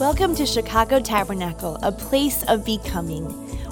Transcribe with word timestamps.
Welcome 0.00 0.36
to 0.36 0.46
Chicago 0.46 1.00
Tabernacle, 1.00 1.76
a 1.82 1.90
place 1.90 2.44
of 2.44 2.64
becoming. 2.64 3.24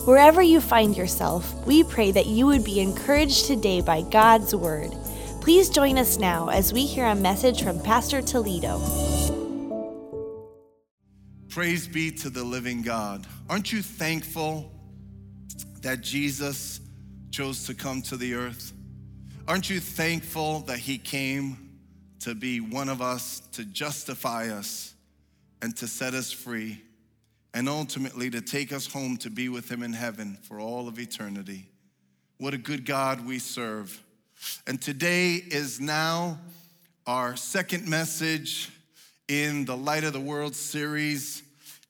Wherever 0.07 0.43
you 0.43 0.61
find 0.61 0.97
yourself, 0.97 1.55
we 1.65 1.85
pray 1.85 2.11
that 2.11 2.27
you 2.27 2.47
would 2.47 2.65
be 2.65 2.81
encouraged 2.81 3.47
today 3.47 3.81
by 3.81 4.03
God's 4.03 4.53
Word. 4.53 4.91
Please 5.41 5.71
join 5.71 5.99
us 5.99 6.19
now 6.19 6.49
as 6.49 6.73
we 6.73 6.85
hear 6.85 7.07
a 7.07 7.15
message 7.15 7.63
from 7.63 7.81
Pastor 7.81 8.21
Toledo. 8.21 8.81
Praise 11.49 11.87
be 11.87 12.11
to 12.11 12.29
the 12.29 12.43
living 12.43 12.83
God. 12.83 13.25
Aren't 13.49 13.73
you 13.73 13.81
thankful 13.81 14.73
that 15.83 16.01
Jesus 16.01 16.81
chose 17.31 17.65
to 17.69 17.75
come 17.75 18.03
to 18.03 18.17
the 18.17 18.35
earth? 18.35 18.73
Aren't 19.47 19.71
you 19.71 19.79
thankful 19.79 20.63
that 20.63 20.81
He 20.81 20.99
came 20.99 21.79
to 22.19 22.35
be 22.35 22.59
one 22.59 22.89
of 22.89 23.01
us, 23.01 23.43
to 23.53 23.65
justify 23.65 24.49
us? 24.49 24.96
And 25.63 25.77
to 25.77 25.89
set 25.89 26.15
us 26.15 26.33
free, 26.33 26.83
and 27.55 27.69
ultimately 27.69 28.31
to 28.31 28.41
take 28.41 28.73
us 28.73 28.87
home 28.87 29.17
to 29.19 29.31
be 29.31 29.49
with 29.49 29.71
Him 29.71 29.83
in 29.83 29.93
heaven 29.93 30.39
for 30.43 30.61
all 30.61 30.89
of 30.89 30.99
eternity. 30.99 31.67
What 32.39 32.53
a 32.53 32.59
good 32.59 32.85
God 32.85 33.27
we 33.27 33.39
serve. 33.39 34.03
And 34.67 34.81
today 34.81 35.35
is 35.35 35.81
now 35.81 36.39
our 37.07 37.37
second 37.37 37.89
message 37.89 38.71
in 39.29 39.65
the 39.65 39.77
Light 39.77 40.05
of 40.05 40.13
the 40.13 40.21
World 40.21 40.55
series. 40.55 41.43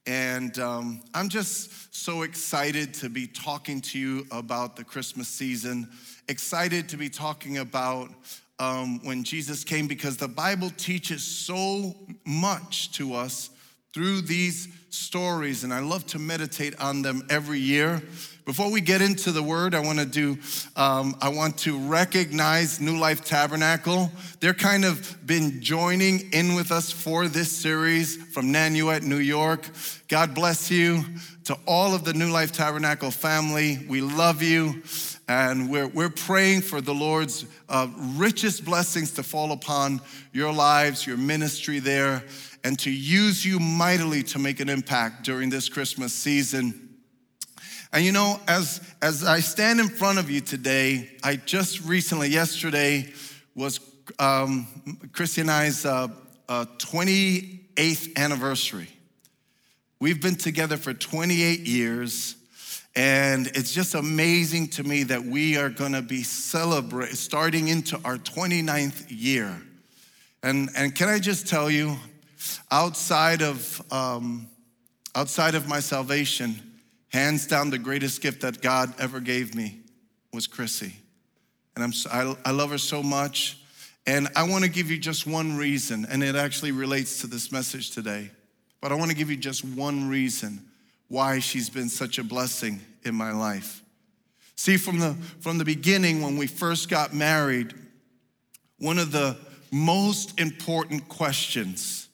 And 0.06 0.56
um, 0.58 1.02
I'm 1.14 1.28
just 1.28 1.94
so 1.94 2.22
excited 2.22 2.94
to 2.94 3.08
be 3.08 3.27
talking 3.27 3.80
to 3.80 3.98
you 3.98 4.27
about 4.30 4.77
the 4.77 4.84
Christmas 4.84 5.27
season, 5.27 5.88
excited 6.28 6.88
to 6.91 6.96
be 6.96 7.08
talking 7.08 7.58
about 7.58 8.10
um, 8.58 9.05
when 9.05 9.24
Jesus 9.24 9.64
came 9.64 9.88
because 9.88 10.16
the 10.16 10.28
Bible 10.28 10.70
teaches 10.77 11.24
so 11.24 11.94
much 12.24 12.92
to 12.92 13.14
us 13.14 13.50
through 13.96 14.20
these 14.20 14.68
stories, 14.91 15.64
and 15.64 15.73
I 15.73 15.78
love 15.78 16.05
to 16.09 16.18
meditate 16.18 16.78
on 16.78 17.00
them 17.00 17.27
every 17.30 17.58
year. 17.58 18.02
Before 18.44 18.70
we 18.70 18.83
get 18.83 19.00
into 19.00 19.33
the 19.33 19.42
word, 19.42 19.75
I 19.75 19.80
want 19.80 19.98
to 19.98 20.05
do, 20.05 20.36
um, 20.77 21.16
I 21.22 21.30
want 21.30 21.56
to 21.61 21.78
recognize 21.78 22.78
New 22.78 22.98
Life 22.98 23.24
Tabernacle. 23.24 24.12
They're 24.41 24.52
kind 24.52 24.84
of 24.84 25.17
been 25.27 25.62
joining 25.62 26.30
in 26.34 26.55
with 26.55 26.72
us 26.72 26.92
for 26.92 27.27
this 27.27 27.50
series 27.50 28.17
from 28.34 28.52
Nanuet, 28.52 29.02
New 29.02 29.17
York. 29.17 29.67
God 30.08 30.34
bless 30.34 30.70
you. 30.70 31.02
To 31.44 31.56
all 31.67 31.94
of 31.94 32.05
the 32.05 32.12
New 32.12 32.30
Life 32.30 32.52
Tabernacle 32.52 33.11
family, 33.11 33.78
we 33.89 34.02
love 34.02 34.42
you. 34.42 34.83
And 35.27 35.70
we're, 35.70 35.89
we're 35.89 36.11
praying 36.11 36.61
for 36.61 36.80
the 36.80 36.92
Lord's 36.92 37.47
uh, 37.69 37.89
richest 38.17 38.64
blessings 38.64 39.12
to 39.12 39.22
fall 39.22 39.52
upon 39.52 40.00
your 40.33 40.52
lives, 40.52 41.06
your 41.06 41.17
ministry 41.17 41.78
there 41.78 42.22
and 42.67 42.77
to 42.81 42.91
use 42.91 43.45
you 43.45 43.61
mightily 43.61 44.25
to 44.25 44.41
make 44.41 44.59
an 44.59 44.69
impact 44.69 45.22
during 45.22 45.48
this 45.50 45.69
Christmas 45.69 46.12
season. 46.12 46.97
And 47.92 48.05
you 48.05 48.11
know, 48.11 48.41
as, 48.48 48.81
as 49.00 49.23
I 49.23 49.39
stand 49.39 49.78
in 49.78 49.89
front 49.89 50.19
of 50.19 50.28
you 50.28 50.41
today, 50.41 51.12
I 51.23 51.36
just 51.36 51.84
recently, 51.84 52.28
yesterday, 52.28 53.12
was 53.55 53.78
um, 54.19 54.67
Christy 55.12 55.42
and 55.42 55.50
I's 55.53 55.86
uh, 55.86 56.08
uh, 56.48 56.64
28th 56.78 58.17
anniversary. 58.17 58.89
We've 60.01 60.20
been 60.20 60.34
together 60.34 60.77
for 60.77 60.92
28 60.92 61.61
years, 61.61 62.34
and 62.97 63.47
it's 63.55 63.73
just 63.73 63.95
amazing 63.95 64.70
to 64.70 64.83
me 64.83 65.05
that 65.05 65.25
we 65.25 65.56
are 65.56 65.70
gonna 65.70 66.03
be 66.03 66.25
celebrating, 66.25 67.14
starting 67.14 67.69
into 67.69 67.97
our 68.05 68.17
29th 68.17 69.06
year. 69.08 69.56
And, 70.42 70.69
and 70.77 70.92
can 70.97 71.08
I 71.08 71.20
just 71.20 71.47
tell 71.47 71.70
you, 71.70 71.97
Outside 72.70 73.42
of, 73.42 73.83
um, 73.92 74.48
outside 75.15 75.55
of 75.55 75.69
my 75.69 75.81
salvation, 75.81 76.81
hands 77.09 77.47
down, 77.47 77.70
the 77.70 77.79
greatest 77.79 78.20
gift 78.20 78.42
that 78.42 78.61
God 78.61 78.92
ever 78.98 79.20
gave 79.20 79.55
me 79.55 79.81
was 80.33 80.46
Chrissy. 80.46 80.95
And 81.75 81.85
I'm, 81.85 81.92
I, 82.11 82.36
I 82.48 82.51
love 82.52 82.70
her 82.70 82.79
so 82.79 83.02
much. 83.02 83.58
And 84.07 84.29
I 84.36 84.48
want 84.48 84.64
to 84.64 84.70
give 84.70 84.91
you 84.91 84.98
just 84.98 85.27
one 85.27 85.57
reason, 85.57 86.07
and 86.08 86.23
it 86.23 86.36
actually 86.36 86.70
relates 86.70 87.20
to 87.23 87.27
this 87.27 87.51
message 87.51 87.91
today. 87.91 88.30
But 88.80 88.92
I 88.92 88.95
want 88.95 89.11
to 89.11 89.17
give 89.17 89.30
you 89.30 89.36
just 89.36 89.64
one 89.64 90.08
reason 90.08 90.64
why 91.08 91.41
she's 91.41 91.69
been 91.69 91.89
such 91.89 92.19
a 92.19 92.25
blessing 92.25 92.80
in 93.05 93.14
my 93.14 93.33
life. 93.33 93.83
See, 94.55 94.77
from 94.77 94.98
the, 94.98 95.14
from 95.41 95.58
the 95.58 95.64
beginning, 95.64 96.23
when 96.23 96.36
we 96.36 96.46
first 96.46 96.89
got 96.89 97.13
married, 97.13 97.75
one 98.79 98.98
of 98.98 99.13
the 99.13 99.36
most 99.73 100.39
important 100.39 101.08
questions 101.08 102.05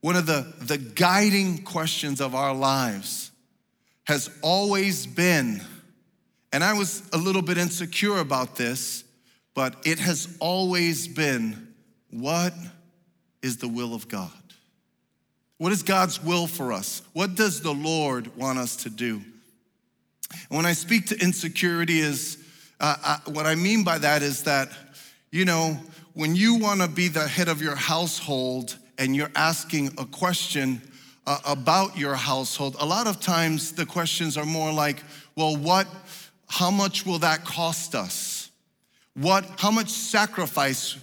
one 0.00 0.16
of 0.16 0.26
the, 0.26 0.52
the 0.60 0.78
guiding 0.78 1.62
questions 1.62 2.20
of 2.20 2.34
our 2.34 2.54
lives 2.54 3.30
has 4.04 4.30
always 4.42 5.06
been, 5.06 5.60
and 6.52 6.62
I 6.62 6.72
was 6.72 7.02
a 7.12 7.18
little 7.18 7.42
bit 7.42 7.58
insecure 7.58 8.18
about 8.18 8.56
this, 8.56 9.04
but 9.54 9.76
it 9.84 9.98
has 9.98 10.36
always 10.40 11.08
been 11.08 11.74
what 12.10 12.54
is 13.42 13.58
the 13.58 13.68
will 13.68 13.94
of 13.94 14.08
God? 14.08 14.30
What 15.58 15.72
is 15.72 15.82
God's 15.82 16.22
will 16.22 16.46
for 16.46 16.72
us? 16.72 17.02
What 17.12 17.34
does 17.34 17.60
the 17.60 17.74
Lord 17.74 18.36
want 18.36 18.58
us 18.58 18.76
to 18.76 18.90
do? 18.90 19.20
And 20.30 20.56
when 20.56 20.66
I 20.66 20.72
speak 20.72 21.06
to 21.06 21.20
insecurity, 21.20 21.98
is 21.98 22.38
uh, 22.80 22.96
I, 23.02 23.30
what 23.30 23.46
I 23.46 23.56
mean 23.56 23.82
by 23.82 23.98
that 23.98 24.22
is 24.22 24.44
that, 24.44 24.70
you 25.32 25.44
know, 25.44 25.78
when 26.14 26.36
you 26.36 26.56
want 26.56 26.80
to 26.80 26.88
be 26.88 27.08
the 27.08 27.26
head 27.26 27.48
of 27.48 27.60
your 27.60 27.74
household 27.74 28.76
and 28.98 29.14
you're 29.14 29.30
asking 29.36 29.88
a 29.96 30.04
question 30.04 30.82
uh, 31.26 31.38
about 31.46 31.96
your 31.96 32.14
household, 32.14 32.76
a 32.80 32.86
lot 32.86 33.06
of 33.06 33.20
times 33.20 33.72
the 33.72 33.86
questions 33.86 34.36
are 34.36 34.44
more 34.44 34.72
like, 34.72 35.02
well, 35.36 35.56
what, 35.56 35.86
how 36.48 36.70
much 36.70 37.06
will 37.06 37.20
that 37.20 37.44
cost 37.44 37.94
us? 37.94 38.50
What, 39.14 39.44
how 39.58 39.70
much 39.70 39.88
sacrifice 39.90 40.96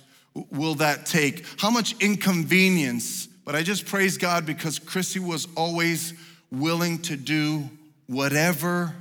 will 0.52 0.76
that 0.76 1.06
take? 1.06 1.46
How 1.58 1.70
much 1.70 1.96
inconvenience? 2.02 3.28
But 3.46 3.56
I 3.56 3.64
just 3.64 3.86
praise 3.86 4.18
God 4.18 4.46
because 4.46 4.80
Chrissy 4.80 5.20
was 5.20 5.48
always 5.56 6.14
willing 6.52 7.00
to 7.04 7.16
do 7.16 7.70
whatever 8.08 8.94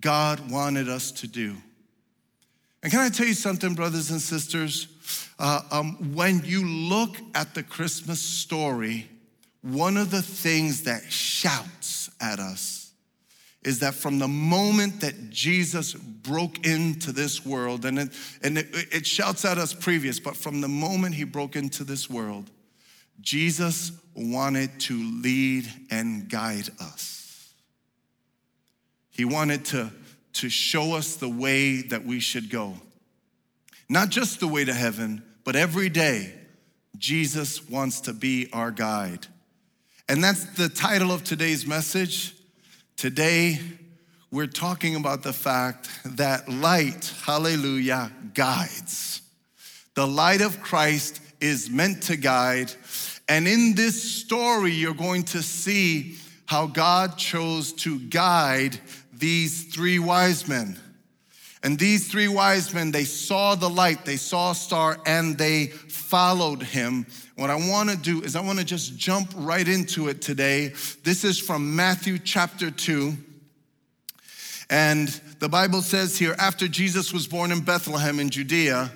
God 0.00 0.50
wanted 0.50 0.88
us 0.88 1.12
to 1.12 1.28
do. 1.28 1.56
And 2.82 2.92
can 2.92 3.00
I 3.00 3.08
tell 3.08 3.26
you 3.26 3.34
something, 3.34 3.74
brothers 3.74 4.10
and 4.10 4.20
sisters? 4.20 4.88
Uh, 5.38 5.62
um, 5.70 6.14
when 6.14 6.42
you 6.44 6.64
look 6.66 7.16
at 7.34 7.54
the 7.54 7.62
Christmas 7.62 8.20
story, 8.20 9.08
one 9.62 9.96
of 9.96 10.10
the 10.10 10.22
things 10.22 10.82
that 10.84 11.02
shouts 11.10 12.10
at 12.20 12.38
us 12.38 12.92
is 13.66 13.80
that 13.80 13.94
from 13.94 14.20
the 14.20 14.28
moment 14.28 15.00
that 15.00 15.28
Jesus 15.30 15.92
broke 15.92 16.64
into 16.64 17.10
this 17.10 17.44
world, 17.44 17.84
and 17.84 17.98
it, 17.98 18.08
and 18.44 18.58
it, 18.58 18.68
it 18.92 19.06
shouts 19.06 19.44
at 19.44 19.58
us 19.58 19.74
previous, 19.74 20.20
but 20.20 20.36
from 20.36 20.60
the 20.60 20.68
moment 20.68 21.16
he 21.16 21.24
broke 21.24 21.56
into 21.56 21.82
this 21.82 22.08
world, 22.08 22.48
Jesus 23.20 23.90
wanted 24.14 24.78
to 24.80 24.94
lead 25.20 25.66
and 25.90 26.28
guide 26.28 26.68
us. 26.80 27.52
He 29.10 29.24
wanted 29.24 29.64
to, 29.66 29.90
to 30.36 30.48
show 30.48 30.94
us 30.94 31.16
the 31.16 31.28
way 31.28 31.82
that 31.82 32.04
we 32.04 32.20
should 32.20 32.50
go. 32.50 32.74
Not 33.88 34.10
just 34.10 34.40
the 34.40 34.48
way 34.48 34.64
to 34.64 34.74
heaven, 34.74 35.22
but 35.44 35.56
every 35.56 35.88
day, 35.88 36.34
Jesus 36.98 37.68
wants 37.68 38.00
to 38.02 38.12
be 38.12 38.48
our 38.52 38.70
guide. 38.70 39.26
And 40.08 40.22
that's 40.22 40.44
the 40.56 40.68
title 40.68 41.10
of 41.12 41.24
today's 41.24 41.66
message. 41.66 42.34
Today, 42.96 43.60
we're 44.30 44.46
talking 44.46 44.96
about 44.96 45.22
the 45.22 45.32
fact 45.32 45.88
that 46.04 46.48
light, 46.48 47.12
hallelujah, 47.24 48.12
guides. 48.34 49.22
The 49.94 50.06
light 50.06 50.42
of 50.42 50.60
Christ 50.60 51.20
is 51.40 51.70
meant 51.70 52.02
to 52.04 52.16
guide. 52.16 52.72
And 53.28 53.48
in 53.48 53.74
this 53.74 54.02
story, 54.02 54.72
you're 54.72 54.94
going 54.94 55.24
to 55.24 55.42
see 55.42 56.18
how 56.46 56.66
God 56.66 57.18
chose 57.18 57.72
to 57.74 57.98
guide 57.98 58.78
these 59.12 59.64
three 59.74 59.98
wise 59.98 60.48
men. 60.48 60.78
And 61.62 61.78
these 61.78 62.08
three 62.08 62.28
wise 62.28 62.72
men, 62.72 62.92
they 62.92 63.04
saw 63.04 63.56
the 63.56 63.68
light, 63.68 64.04
they 64.04 64.16
saw 64.16 64.52
a 64.52 64.54
star, 64.54 64.98
and 65.04 65.36
they 65.36 65.66
followed 65.66 66.62
him. 66.62 67.06
What 67.34 67.50
I 67.50 67.56
want 67.56 67.90
to 67.90 67.96
do 67.96 68.22
is 68.22 68.36
I 68.36 68.40
want 68.40 68.60
to 68.60 68.64
just 68.64 68.96
jump 68.96 69.32
right 69.34 69.66
into 69.66 70.08
it 70.08 70.22
today. 70.22 70.68
This 71.02 71.24
is 71.24 71.38
from 71.38 71.74
Matthew 71.74 72.18
chapter 72.18 72.70
2. 72.70 73.14
And 74.70 75.08
the 75.38 75.48
Bible 75.48 75.82
says 75.82 76.18
here 76.18 76.34
after 76.38 76.68
Jesus 76.68 77.12
was 77.12 77.26
born 77.26 77.52
in 77.52 77.60
Bethlehem 77.60 78.20
in 78.20 78.30
Judea, 78.30 78.90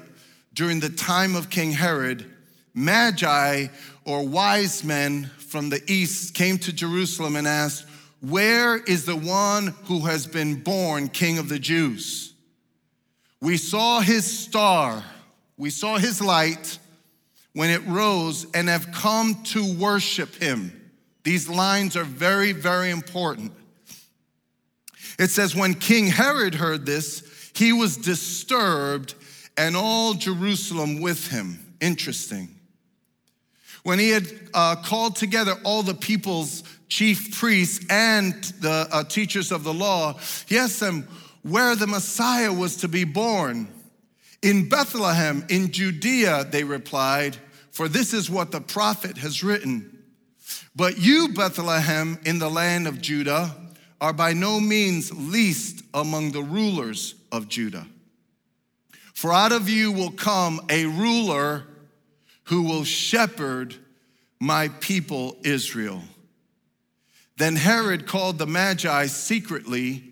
during 0.53 0.81
the 0.81 0.91
time 0.91 1.37
of 1.37 1.51
King 1.51 1.73
Herod, 1.73 2.31
Magi 2.75 3.67
or 4.05 4.27
wise 4.27 4.85
men 4.85 5.31
from 5.39 5.71
the 5.71 5.83
east 5.87 6.35
came 6.35 6.59
to 6.59 6.73
Jerusalem 6.73 7.37
and 7.37 7.47
asked, 7.47 7.87
Where 8.21 8.77
is 8.77 9.05
the 9.05 9.17
one 9.17 9.75
who 9.85 10.01
has 10.07 10.27
been 10.27 10.63
born 10.63 11.09
King 11.09 11.39
of 11.39 11.49
the 11.49 11.59
Jews? 11.59 12.35
We 13.41 13.57
saw 13.57 14.01
his 14.01 14.25
star, 14.25 15.03
we 15.57 15.71
saw 15.71 15.97
his 15.97 16.21
light 16.21 16.79
when 17.53 17.71
it 17.71 17.85
rose 17.87 18.47
and 18.55 18.69
have 18.69 18.93
come 18.93 19.43
to 19.45 19.75
worship 19.75 20.37
him. 20.37 20.77
These 21.25 21.49
lines 21.49 21.97
are 21.97 22.05
very, 22.05 22.53
very 22.53 22.91
important. 22.91 23.53
It 25.19 25.31
says, 25.31 25.55
When 25.55 25.75
King 25.75 26.07
Herod 26.07 26.55
heard 26.55 26.87
this, 26.87 27.51
he 27.55 27.73
was 27.73 27.97
disturbed, 27.97 29.15
and 29.57 29.77
all 29.77 30.15
Jerusalem 30.15 31.01
with 31.01 31.29
him. 31.29 31.75
Interesting. 31.81 32.60
When 33.83 33.99
he 33.99 34.11
had 34.11 34.27
uh, 34.53 34.77
called 34.77 35.17
together 35.17 35.55
all 35.65 35.83
the 35.83 35.95
people's 35.95 36.63
chief 36.89 37.39
priests 37.39 37.85
and 37.89 38.35
the 38.61 38.89
uh, 38.91 39.05
teachers 39.05 39.53
of 39.53 39.65
the 39.65 39.73
law, 39.73 40.19
he 40.47 40.59
asked 40.59 40.81
them 40.81 41.09
where 41.43 41.75
the 41.75 41.87
Messiah 41.87 42.53
was 42.53 42.77
to 42.77 42.89
be 42.89 43.05
born. 43.05 43.69
In 44.43 44.69
Bethlehem, 44.69 45.45
in 45.49 45.71
Judea, 45.71 46.45
they 46.51 46.65
replied, 46.65 47.37
for 47.71 47.89
this 47.89 48.13
is 48.13 48.29
what 48.29 48.51
the 48.51 48.61
prophet 48.61 49.19
has 49.19 49.43
written. 49.43 49.99
But 50.75 50.99
you, 50.99 51.29
Bethlehem, 51.29 52.19
in 52.25 52.39
the 52.39 52.51
land 52.51 52.87
of 52.87 53.01
Judah, 53.01 53.55
are 54.01 54.13
by 54.13 54.33
no 54.33 54.61
means 54.61 55.13
least 55.13 55.85
among 55.95 56.33
the 56.33 56.43
rulers 56.43 57.15
of 57.31 57.49
Judah. 57.49 57.87
For 59.15 59.33
out 59.33 59.53
of 59.53 59.69
you 59.69 59.93
will 59.93 60.11
come 60.11 60.61
a 60.71 60.87
ruler 60.87 61.65
who 62.51 62.63
will 62.63 62.83
shepherd 62.83 63.77
my 64.41 64.67
people 64.81 65.37
Israel. 65.45 66.03
Then 67.37 67.55
Herod 67.55 68.09
called 68.09 68.39
the 68.39 68.47
Magi 68.47 69.07
secretly 69.07 70.03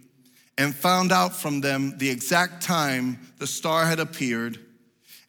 and 0.56 0.72
found 0.72 1.10
out 1.10 1.34
from 1.34 1.60
them 1.60 1.98
the 1.98 2.08
exact 2.08 2.62
time 2.62 3.18
the 3.38 3.46
star 3.48 3.86
had 3.86 3.98
appeared. 3.98 4.56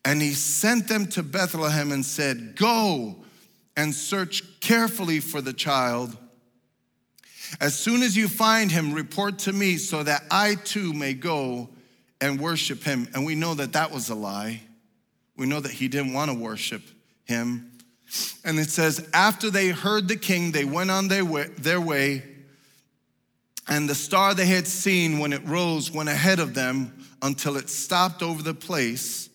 And 0.06 0.21
he 0.21 0.33
sent 0.33 0.88
them 0.88 1.07
to 1.07 1.23
Bethlehem 1.23 1.91
and 1.91 2.06
said, 2.06 2.56
Go 2.56 3.15
and 3.75 3.94
search 3.94 4.59
carefully 4.59 5.19
for 5.19 5.41
the 5.41 5.53
child. 5.53 6.15
As 7.59 7.75
soon 7.75 8.03
as 8.03 8.15
you 8.15 8.27
find 8.27 8.71
him, 8.71 8.94
report 8.94 9.39
to 9.39 9.51
me 9.51 9.77
so 9.77 10.03
that 10.03 10.25
I 10.29 10.56
too 10.63 10.94
may 10.94 11.15
go 11.15 11.69
and 12.21 12.39
worship 12.39 12.83
him. 12.83 13.07
And 13.15 13.25
we 13.25 13.33
know 13.33 13.56
that 13.56 13.73
that 13.73 13.89
was 13.89 14.09
a 14.09 14.15
lie. 14.15 14.61
We 15.35 15.47
know 15.47 15.59
that 15.59 15.71
he 15.71 15.88
didn't 15.88 16.13
want 16.13 16.29
to 16.29 16.38
worship 16.38 16.83
him. 17.30 17.72
And 18.44 18.60
it 18.60 18.70
says, 18.70 19.08
after 19.14 19.50
they 19.50 19.70
heard 19.70 20.08
the 20.08 20.18
king, 20.18 20.52
they 20.52 20.66
went 20.66 20.92
on 20.92 21.08
their 21.08 21.24
way, 21.24 21.48
their 21.58 21.80
way, 21.80 22.24
and 23.70 23.88
the 23.88 23.96
star 23.96 24.34
they 24.34 24.48
had 24.48 24.68
seen 24.68 25.20
when 25.20 25.31
it 25.31 25.46
rose 25.46 25.92
went 25.92 26.10
ahead 26.10 26.40
of 26.40 26.56
them 26.56 27.06
until 27.22 27.56
it 27.56 27.70
stopped 27.70 28.24
over 28.24 28.42
the 28.42 28.56
place 28.56 29.30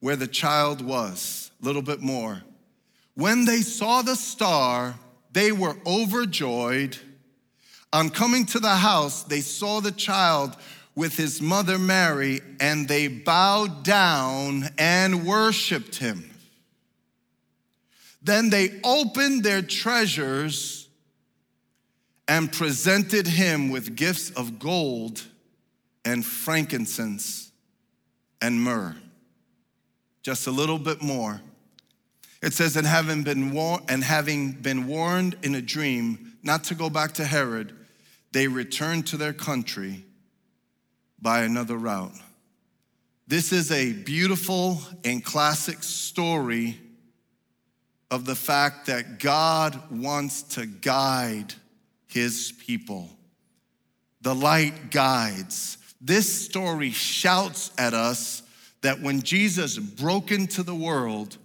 where 0.00 0.16
the 0.16 0.26
child 0.26 0.80
was. 0.80 1.50
A 1.62 1.66
little 1.66 1.82
bit 1.82 2.00
more. 2.00 2.42
When 3.14 3.44
they 3.44 3.60
saw 3.60 4.00
the 4.00 4.16
star, 4.16 4.94
they 5.32 5.52
were 5.52 5.76
overjoyed. 5.86 6.96
On 7.92 8.08
coming 8.08 8.46
to 8.46 8.58
the 8.58 8.76
house, 8.76 9.22
they 9.22 9.40
saw 9.40 9.80
the 9.80 9.92
child 9.92 10.56
with 10.94 11.16
his 11.16 11.42
mother 11.42 11.78
Mary, 11.78 12.40
and 12.60 12.88
they 12.88 13.08
bowed 13.08 13.84
down 13.84 14.70
and 14.78 15.26
worshiped 15.26 15.96
him. 15.96 16.30
Then 18.24 18.48
they 18.48 18.80
opened 18.82 19.44
their 19.44 19.60
treasures 19.60 20.88
and 22.26 22.50
presented 22.50 23.26
him 23.26 23.68
with 23.68 23.94
gifts 23.94 24.30
of 24.30 24.58
gold 24.58 25.22
and 26.06 26.24
frankincense 26.24 27.52
and 28.40 28.62
myrrh. 28.62 28.96
Just 30.22 30.46
a 30.46 30.50
little 30.50 30.78
bit 30.78 31.02
more. 31.02 31.42
It 32.42 32.54
says, 32.54 32.76
and 32.76 32.86
having 32.86 33.22
been 33.22 33.52
war- 33.52 33.82
and 33.88 34.02
having 34.02 34.52
been 34.52 34.86
warned 34.86 35.36
in 35.42 35.54
a 35.54 35.62
dream 35.62 36.32
not 36.42 36.64
to 36.64 36.74
go 36.74 36.88
back 36.88 37.12
to 37.14 37.24
Herod, 37.24 37.74
they 38.32 38.48
returned 38.48 39.06
to 39.08 39.18
their 39.18 39.34
country 39.34 40.04
by 41.20 41.42
another 41.42 41.76
route. 41.76 42.14
This 43.26 43.52
is 43.52 43.70
a 43.70 43.92
beautiful 43.92 44.82
and 45.04 45.24
classic 45.24 45.82
story 45.82 46.78
of 48.10 48.24
the 48.24 48.34
fact 48.34 48.86
that 48.86 49.18
God 49.18 49.90
wants 49.90 50.42
to 50.54 50.66
guide 50.66 51.54
his 52.06 52.52
people. 52.66 53.10
The 54.20 54.34
light 54.34 54.90
guides. 54.90 55.78
This 56.00 56.44
story 56.44 56.90
shouts 56.90 57.70
at 57.78 57.94
us 57.94 58.42
that 58.82 59.00
when 59.00 59.22
Jesus 59.22 59.78
broke 59.78 60.30
into 60.30 60.62
the 60.62 60.74
world, 60.74 61.38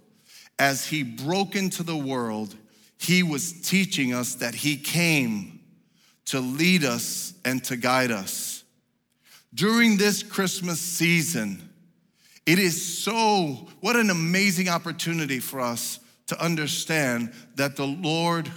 as 0.58 0.86
he 0.86 1.02
broke 1.02 1.56
into 1.56 1.82
the 1.82 1.96
world, 1.96 2.54
he 2.98 3.22
was 3.22 3.52
teaching 3.62 4.12
us 4.12 4.34
that 4.36 4.54
he 4.54 4.76
came 4.76 5.60
to 6.26 6.38
lead 6.38 6.84
us 6.84 7.32
and 7.44 7.64
to 7.64 7.76
guide 7.76 8.10
us. 8.10 8.62
During 9.54 9.96
this 9.96 10.22
Christmas 10.22 10.78
season, 10.80 11.70
it 12.46 12.58
is 12.58 13.02
so, 13.02 13.68
what 13.80 13.96
an 13.96 14.10
amazing 14.10 14.68
opportunity 14.68 15.40
for 15.40 15.60
us 15.60 15.98
to 16.30 16.40
understand 16.40 17.32
that 17.56 17.74
the 17.74 17.86
Lord 17.86 18.48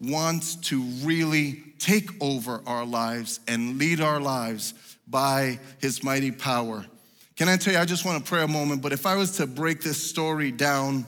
wants 0.00 0.56
to 0.56 0.80
really 1.02 1.62
take 1.78 2.10
over 2.22 2.62
our 2.66 2.86
lives 2.86 3.40
and 3.46 3.78
lead 3.78 4.00
our 4.00 4.18
lives 4.18 4.72
by 5.06 5.58
his 5.78 6.02
mighty 6.02 6.30
power. 6.30 6.86
Can 7.36 7.50
I 7.50 7.58
tell 7.58 7.74
you, 7.74 7.78
I 7.78 7.84
just 7.84 8.06
want 8.06 8.24
to 8.24 8.28
pray 8.28 8.42
a 8.42 8.48
moment, 8.48 8.80
but 8.80 8.94
if 8.94 9.04
I 9.04 9.14
was 9.14 9.36
to 9.36 9.46
break 9.46 9.82
this 9.82 10.02
story 10.02 10.50
down 10.50 11.04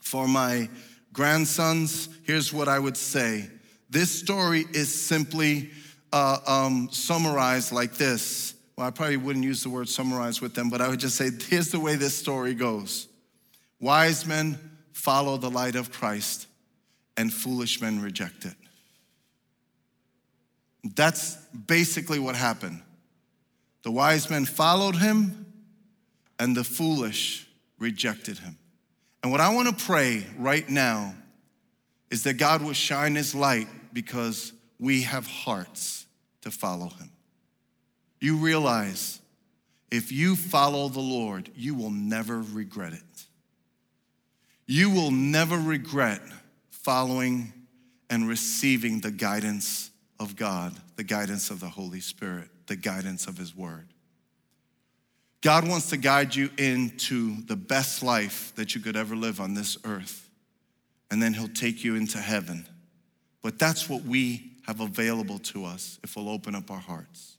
for 0.00 0.26
my 0.26 0.68
grandsons, 1.12 2.08
here's 2.24 2.52
what 2.52 2.66
I 2.66 2.80
would 2.80 2.96
say. 2.96 3.48
This 3.88 4.10
story 4.10 4.66
is 4.72 4.92
simply 5.06 5.70
uh, 6.12 6.38
um, 6.48 6.88
summarized 6.90 7.70
like 7.70 7.94
this. 7.94 8.54
Well, 8.76 8.88
I 8.88 8.90
probably 8.90 9.18
wouldn't 9.18 9.44
use 9.44 9.62
the 9.62 9.70
word 9.70 9.88
summarize 9.88 10.40
with 10.40 10.54
them, 10.54 10.68
but 10.68 10.80
I 10.80 10.88
would 10.88 11.00
just 11.00 11.14
say, 11.14 11.30
here's 11.48 11.70
the 11.70 11.78
way 11.78 11.94
this 11.94 12.16
story 12.16 12.54
goes 12.54 13.06
Wise 13.80 14.26
men 14.26 14.58
follow 14.98 15.36
the 15.36 15.48
light 15.48 15.76
of 15.76 15.92
Christ, 15.92 16.48
and 17.16 17.32
foolish 17.32 17.80
men 17.80 18.00
reject 18.00 18.44
it. 18.44 18.54
That's 20.96 21.36
basically 21.46 22.18
what 22.18 22.34
happened. 22.34 22.82
The 23.82 23.92
wise 23.92 24.28
men 24.28 24.44
followed 24.44 24.96
him, 24.96 25.46
and 26.40 26.56
the 26.56 26.64
foolish 26.64 27.46
rejected 27.78 28.38
him. 28.38 28.58
And 29.22 29.30
what 29.30 29.40
I 29.40 29.54
want 29.54 29.68
to 29.68 29.84
pray 29.84 30.26
right 30.36 30.68
now 30.68 31.14
is 32.10 32.24
that 32.24 32.34
God 32.34 32.62
will 32.62 32.72
shine 32.72 33.14
his 33.14 33.34
light 33.34 33.68
because 33.92 34.52
we 34.80 35.02
have 35.02 35.26
hearts 35.26 36.06
to 36.42 36.50
follow 36.50 36.88
him. 36.88 37.10
You 38.20 38.36
realize 38.36 39.20
if 39.92 40.10
you 40.10 40.34
follow 40.34 40.88
the 40.88 41.00
Lord, 41.00 41.50
you 41.54 41.74
will 41.74 41.90
never 41.90 42.40
regret 42.40 42.92
it. 42.92 43.27
You 44.68 44.90
will 44.90 45.10
never 45.10 45.56
regret 45.56 46.20
following 46.70 47.52
and 48.08 48.28
receiving 48.28 49.00
the 49.00 49.10
guidance 49.10 49.90
of 50.20 50.36
God, 50.36 50.76
the 50.94 51.04
guidance 51.04 51.50
of 51.50 51.58
the 51.58 51.68
Holy 51.68 52.00
Spirit 52.00 52.50
the 52.68 52.76
guidance 52.76 53.26
of 53.26 53.36
His 53.36 53.56
Word. 53.56 53.88
God 55.40 55.66
wants 55.66 55.90
to 55.90 55.96
guide 55.96 56.34
you 56.34 56.50
into 56.58 57.42
the 57.46 57.56
best 57.56 58.02
life 58.02 58.52
that 58.56 58.74
you 58.74 58.80
could 58.80 58.96
ever 58.96 59.16
live 59.16 59.40
on 59.40 59.54
this 59.54 59.76
earth, 59.84 60.28
and 61.10 61.20
then 61.20 61.34
He'll 61.34 61.48
take 61.48 61.82
you 61.82 61.96
into 61.96 62.18
heaven. 62.18 62.66
But 63.42 63.58
that's 63.58 63.88
what 63.88 64.02
we 64.02 64.52
have 64.66 64.80
available 64.80 65.38
to 65.38 65.64
us 65.64 65.98
if 66.04 66.14
we'll 66.16 66.28
open 66.28 66.54
up 66.54 66.70
our 66.70 66.78
hearts. 66.78 67.36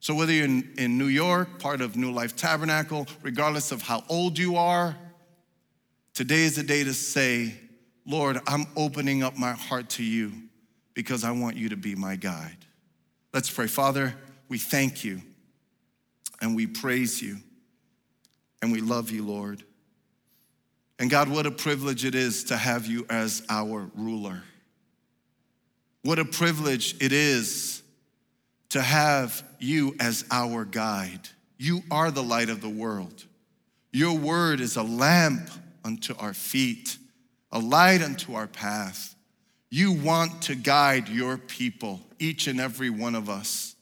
So, 0.00 0.14
whether 0.14 0.32
you're 0.32 0.44
in, 0.44 0.74
in 0.76 0.98
New 0.98 1.06
York, 1.06 1.58
part 1.58 1.80
of 1.80 1.96
New 1.96 2.10
Life 2.10 2.36
Tabernacle, 2.36 3.06
regardless 3.22 3.72
of 3.72 3.82
how 3.82 4.04
old 4.08 4.38
you 4.38 4.56
are, 4.56 4.96
today 6.16 6.44
is 6.44 6.56
the 6.56 6.62
day 6.62 6.82
to 6.82 6.94
say, 6.94 7.52
Lord, 8.06 8.40
I'm 8.46 8.64
opening 8.74 9.22
up 9.22 9.36
my 9.36 9.52
heart 9.52 9.90
to 9.90 10.02
you 10.02 10.32
because 10.94 11.24
I 11.24 11.30
want 11.32 11.56
you 11.56 11.68
to 11.68 11.76
be 11.76 11.94
my 11.94 12.16
guide. 12.16 12.56
Let's 13.34 13.50
pray. 13.50 13.66
Father, 13.66 14.14
we 14.48 14.56
thank 14.56 15.04
you 15.04 15.20
and 16.40 16.56
we 16.56 16.66
praise 16.66 17.20
you 17.20 17.36
and 18.62 18.72
we 18.72 18.80
love 18.80 19.10
you, 19.10 19.26
Lord. 19.26 19.62
And 20.98 21.10
God, 21.10 21.28
what 21.28 21.44
a 21.44 21.50
privilege 21.50 22.06
it 22.06 22.14
is 22.14 22.44
to 22.44 22.56
have 22.56 22.86
you 22.86 23.04
as 23.10 23.42
our 23.50 23.90
ruler. 23.94 24.42
What 26.02 26.18
a 26.18 26.24
privilege 26.24 26.96
it 26.98 27.12
is 27.12 27.82
to 28.70 28.80
have 28.80 29.44
you 29.58 29.94
as 30.00 30.24
our 30.30 30.64
guide. 30.64 31.28
You 31.58 31.82
are 31.90 32.10
the 32.10 32.22
light 32.22 32.48
of 32.48 32.62
the 32.62 32.70
world. 32.70 33.26
Your 33.92 34.16
word 34.16 34.60
is 34.60 34.76
a 34.76 34.82
lamp 34.82 35.50
unto 35.86 36.14
our 36.18 36.34
feet, 36.34 36.98
a 37.52 37.60
light 37.60 38.02
unto 38.02 38.34
our 38.34 38.48
path. 38.48 39.14
You 39.70 39.92
want 39.92 40.42
to 40.42 40.56
guide 40.56 41.08
your 41.08 41.38
people, 41.38 42.00
each 42.18 42.48
and 42.48 42.60
every 42.60 42.90
one 42.90 43.14
of 43.14 43.30
us. 43.30 43.76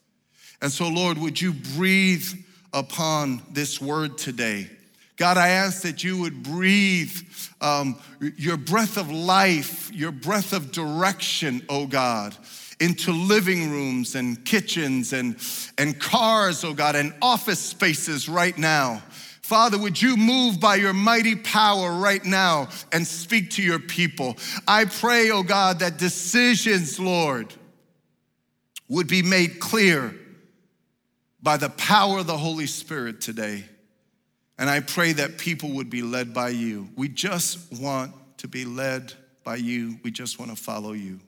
And 0.61 0.71
so, 0.71 0.87
Lord, 0.87 1.17
would 1.17 1.41
you 1.41 1.53
breathe 1.75 2.27
upon 2.73 3.41
this 3.51 3.81
word 3.81 4.17
today? 4.17 4.69
God, 5.17 5.37
I 5.37 5.49
ask 5.49 5.81
that 5.83 6.03
you 6.03 6.19
would 6.19 6.43
breathe 6.43 7.15
um, 7.61 7.97
your 8.19 8.57
breath 8.57 8.97
of 8.97 9.09
life, 9.09 9.91
your 9.93 10.11
breath 10.11 10.53
of 10.53 10.71
direction, 10.71 11.63
oh 11.69 11.87
God, 11.87 12.35
into 12.79 13.11
living 13.11 13.71
rooms 13.71 14.15
and 14.15 14.43
kitchens 14.45 15.13
and, 15.13 15.37
and 15.77 15.99
cars, 15.99 16.63
oh 16.63 16.73
God, 16.73 16.95
and 16.95 17.13
office 17.21 17.59
spaces 17.59 18.27
right 18.27 18.57
now. 18.57 19.01
Father, 19.45 19.77
would 19.77 20.01
you 20.01 20.17
move 20.17 20.59
by 20.59 20.73
your 20.73 20.91
mighty 20.91 21.35
power 21.35 21.93
right 21.93 22.25
now 22.25 22.67
and 22.91 23.05
speak 23.05 23.51
to 23.51 23.61
your 23.61 23.77
people? 23.77 24.35
I 24.67 24.85
pray, 24.85 25.29
oh 25.29 25.43
God, 25.43 25.79
that 25.79 25.99
decisions, 25.99 26.99
Lord, 26.99 27.53
would 28.89 29.07
be 29.07 29.21
made 29.21 29.59
clear 29.59 30.15
by 31.43 31.57
the 31.57 31.69
power 31.69 32.17
of 32.17 32.25
the 32.25 32.35
Holy 32.35 32.65
Spirit 32.65 33.21
today. 33.21 33.65
And 34.57 34.67
I 34.67 34.79
pray 34.79 35.13
that 35.13 35.37
people 35.37 35.73
would 35.73 35.91
be 35.91 36.01
led 36.01 36.33
by 36.33 36.49
you. 36.49 36.89
We 36.95 37.07
just 37.07 37.71
want 37.79 38.13
to 38.37 38.47
be 38.47 38.65
led 38.65 39.13
by 39.43 39.57
you, 39.57 39.99
we 40.01 40.09
just 40.09 40.39
want 40.39 40.49
to 40.49 40.57
follow 40.57 40.93
you. 40.93 41.19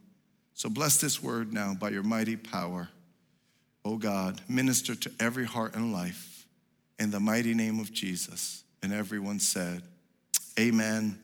So 0.56 0.70
bless 0.70 1.00
this 1.00 1.22
word 1.22 1.54
now 1.54 1.76
by 1.76 1.90
your 1.90 2.02
mighty 2.02 2.36
power. 2.36 2.90
Oh 3.86 3.98
God, 3.98 4.42
minister 4.50 4.96
to 4.96 5.12
every 5.20 5.46
heart 5.46 5.76
and 5.76 5.94
life 5.94 6.37
in 7.00 7.12
the 7.12 7.20
mighty 7.20 7.54
name 7.54 7.80
of 7.80 7.92
Jesus. 7.92 8.64
And 8.84 8.94
everyone 8.94 9.40
said, 9.40 9.84
Amen 10.60 11.20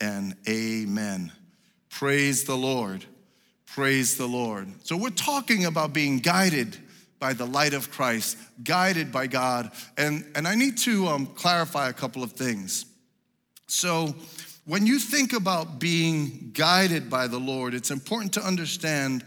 and 0.00 0.34
amen. 0.48 1.32
Praise 1.90 2.44
the 2.44 2.56
Lord. 2.56 3.04
Praise 3.66 4.16
the 4.16 4.26
Lord. 4.26 4.68
So, 4.84 4.96
we're 4.96 5.10
talking 5.10 5.66
about 5.66 5.92
being 5.92 6.18
guided 6.18 6.76
by 7.18 7.34
the 7.34 7.46
light 7.46 7.74
of 7.74 7.90
Christ, 7.90 8.38
guided 8.64 9.12
by 9.12 9.26
God. 9.26 9.70
And, 9.96 10.24
and 10.34 10.48
I 10.48 10.54
need 10.54 10.78
to 10.78 11.06
um, 11.08 11.26
clarify 11.26 11.88
a 11.88 11.92
couple 11.92 12.22
of 12.22 12.32
things. 12.32 12.86
So, 13.68 14.14
when 14.64 14.86
you 14.86 14.98
think 14.98 15.32
about 15.32 15.78
being 15.78 16.50
guided 16.52 17.10
by 17.10 17.26
the 17.26 17.38
Lord, 17.38 17.74
it's 17.74 17.90
important 17.90 18.32
to 18.34 18.44
understand 18.44 19.24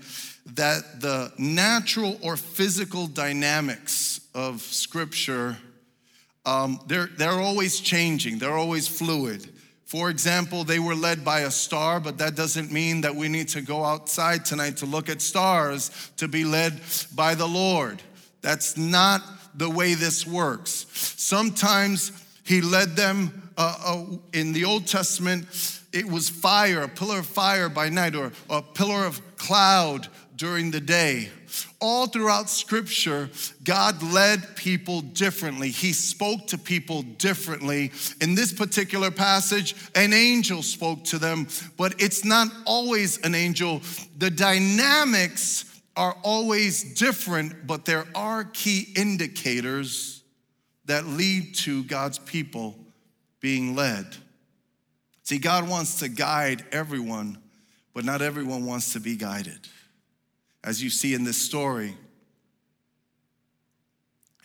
that 0.55 1.01
the 1.01 1.31
natural 1.37 2.17
or 2.21 2.37
physical 2.37 3.07
dynamics 3.07 4.21
of 4.33 4.61
Scripture, 4.61 5.57
um, 6.45 6.79
they're, 6.87 7.09
they're 7.17 7.39
always 7.39 7.79
changing, 7.79 8.37
they're 8.39 8.57
always 8.57 8.87
fluid. 8.87 9.47
For 9.85 10.09
example, 10.09 10.63
they 10.63 10.79
were 10.79 10.95
led 10.95 11.23
by 11.23 11.41
a 11.41 11.51
star, 11.51 11.99
but 11.99 12.17
that 12.17 12.35
doesn't 12.35 12.71
mean 12.71 13.01
that 13.01 13.15
we 13.15 13.29
need 13.29 13.49
to 13.49 13.61
go 13.61 13.83
outside 13.83 14.43
tonight 14.43 14.77
to 14.77 14.85
look 14.85 15.07
at 15.07 15.21
stars 15.21 15.91
to 16.17 16.27
be 16.27 16.45
led 16.45 16.81
by 17.13 17.35
the 17.35 17.47
Lord. 17.47 18.01
That's 18.41 18.75
not 18.75 19.21
the 19.55 19.69
way 19.69 19.93
this 19.93 20.25
works. 20.25 20.87
Sometimes 20.93 22.11
he 22.43 22.61
led 22.61 22.95
them 22.95 23.51
uh, 23.57 23.77
uh, 23.85 24.17
in 24.33 24.53
the 24.53 24.65
Old 24.65 24.87
Testament, 24.87 25.45
it 25.91 26.07
was 26.07 26.27
fire, 26.27 26.81
a 26.81 26.87
pillar 26.87 27.19
of 27.19 27.27
fire 27.27 27.69
by 27.69 27.89
night, 27.89 28.15
or 28.15 28.31
a 28.49 28.61
pillar 28.61 29.05
of 29.05 29.21
cloud 29.37 30.07
during 30.35 30.71
the 30.71 30.81
day. 30.81 31.29
All 31.85 32.07
throughout 32.07 32.49
scripture, 32.49 33.29
God 33.61 34.01
led 34.01 34.55
people 34.55 35.01
differently. 35.01 35.69
He 35.69 35.91
spoke 35.91 36.47
to 36.47 36.57
people 36.57 37.01
differently. 37.01 37.91
In 38.21 38.35
this 38.35 38.53
particular 38.53 39.11
passage, 39.11 39.75
an 39.93 40.13
angel 40.13 40.63
spoke 40.63 41.03
to 41.03 41.19
them, 41.19 41.45
but 41.75 42.01
it's 42.01 42.23
not 42.23 42.47
always 42.65 43.19
an 43.25 43.35
angel. 43.35 43.81
The 44.17 44.29
dynamics 44.29 45.65
are 45.97 46.15
always 46.23 46.93
different, 46.93 47.67
but 47.67 47.83
there 47.83 48.07
are 48.15 48.45
key 48.45 48.87
indicators 48.95 50.23
that 50.85 51.05
lead 51.05 51.53
to 51.55 51.83
God's 51.83 52.17
people 52.17 52.79
being 53.41 53.75
led. 53.75 54.05
See, 55.23 55.37
God 55.37 55.67
wants 55.67 55.99
to 55.99 56.07
guide 56.07 56.63
everyone, 56.71 57.39
but 57.93 58.05
not 58.05 58.21
everyone 58.21 58.65
wants 58.65 58.93
to 58.93 59.01
be 59.01 59.17
guided 59.17 59.67
as 60.63 60.81
you 60.81 60.89
see 60.89 61.13
in 61.13 61.23
this 61.23 61.41
story, 61.41 61.95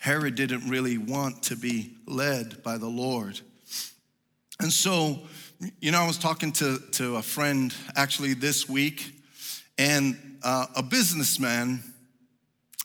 Herod 0.00 0.34
didn't 0.34 0.68
really 0.68 0.98
want 0.98 1.44
to 1.44 1.56
be 1.56 1.92
led 2.06 2.62
by 2.62 2.78
the 2.78 2.88
Lord. 2.88 3.40
And 4.60 4.72
so, 4.72 5.20
you 5.80 5.90
know, 5.92 5.98
I 5.98 6.06
was 6.06 6.18
talking 6.18 6.52
to, 6.52 6.78
to 6.92 7.16
a 7.16 7.22
friend 7.22 7.74
actually 7.96 8.34
this 8.34 8.68
week, 8.68 9.14
and 9.76 10.38
uh, 10.42 10.66
a 10.74 10.82
businessman, 10.82 11.82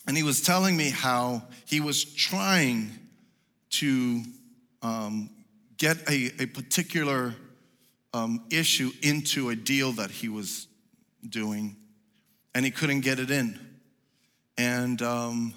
and 0.07 0.17
he 0.17 0.23
was 0.23 0.41
telling 0.41 0.77
me 0.77 0.89
how 0.89 1.43
he 1.65 1.79
was 1.79 2.03
trying 2.03 2.91
to 3.71 4.23
um, 4.81 5.29
get 5.77 5.97
a, 6.09 6.31
a 6.39 6.45
particular 6.45 7.33
um, 8.13 8.43
issue 8.51 8.91
into 9.01 9.49
a 9.49 9.55
deal 9.55 9.91
that 9.93 10.11
he 10.11 10.29
was 10.29 10.67
doing 11.27 11.75
and 12.55 12.65
he 12.65 12.71
couldn't 12.71 13.01
get 13.01 13.19
it 13.19 13.31
in. 13.31 13.59
And, 14.57 15.01
um, 15.01 15.53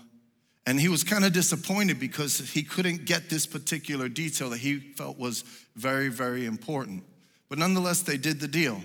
and 0.67 0.81
he 0.81 0.89
was 0.89 1.05
kind 1.05 1.25
of 1.25 1.33
disappointed 1.33 2.01
because 2.01 2.39
he 2.39 2.63
couldn't 2.63 3.05
get 3.05 3.29
this 3.29 3.47
particular 3.47 4.09
detail 4.09 4.51
that 4.51 4.59
he 4.59 4.79
felt 4.79 5.19
was 5.19 5.43
very, 5.77 6.09
very 6.09 6.47
important. 6.47 7.05
But 7.49 7.59
nonetheless, 7.59 8.03
they 8.03 8.17
did 8.17 8.41
the 8.41 8.49
deal. 8.49 8.83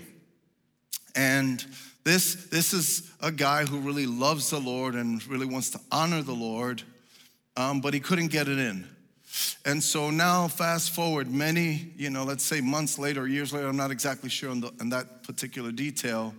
And 1.16 1.64
this, 2.04 2.46
this 2.46 2.72
is 2.72 3.10
a 3.20 3.32
guy 3.32 3.64
who 3.64 3.78
really 3.78 4.06
loves 4.06 4.50
the 4.50 4.60
Lord 4.60 4.94
and 4.94 5.26
really 5.26 5.46
wants 5.46 5.70
to 5.70 5.80
honor 5.90 6.22
the 6.22 6.34
Lord, 6.34 6.82
um, 7.56 7.80
but 7.80 7.94
he 7.94 8.00
couldn't 8.00 8.28
get 8.28 8.48
it 8.48 8.58
in. 8.58 8.86
And 9.64 9.82
so 9.82 10.10
now, 10.10 10.48
fast 10.48 10.90
forward 10.94 11.30
many, 11.30 11.92
you 11.96 12.10
know, 12.10 12.24
let's 12.24 12.44
say 12.44 12.60
months 12.60 12.98
later, 12.98 13.26
years 13.26 13.52
later, 13.52 13.68
I'm 13.68 13.76
not 13.76 13.90
exactly 13.90 14.28
sure 14.28 14.50
on, 14.50 14.60
the, 14.60 14.72
on 14.80 14.90
that 14.90 15.22
particular 15.22 15.72
detail 15.72 16.34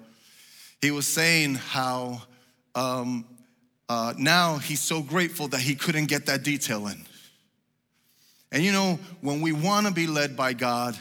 he 0.83 0.91
was 0.91 1.07
saying 1.07 1.55
how 1.55 2.21
um, 2.75 3.25
uh, 3.89 4.13
now 4.17 4.57
he's 4.57 4.81
so 4.81 5.01
grateful 5.01 5.47
that 5.47 5.61
he 5.61 5.75
couldn't 5.75 6.05
get 6.05 6.27
that 6.27 6.43
detail 6.43 6.87
in. 6.87 7.03
And 8.53 8.63
you 8.63 8.71
know, 8.71 8.99
when 9.21 9.41
we 9.41 9.51
want 9.51 9.87
to 9.87 9.91
be 9.91 10.05
led 10.05 10.37
by 10.37 10.53
God, 10.53 10.97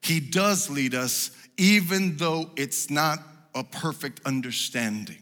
He 0.00 0.20
does 0.20 0.70
lead 0.70 0.94
us, 0.94 1.30
even 1.58 2.16
though 2.16 2.50
it's 2.56 2.90
not 2.90 3.18
a 3.54 3.62
perfect 3.62 4.22
understanding. 4.24 5.18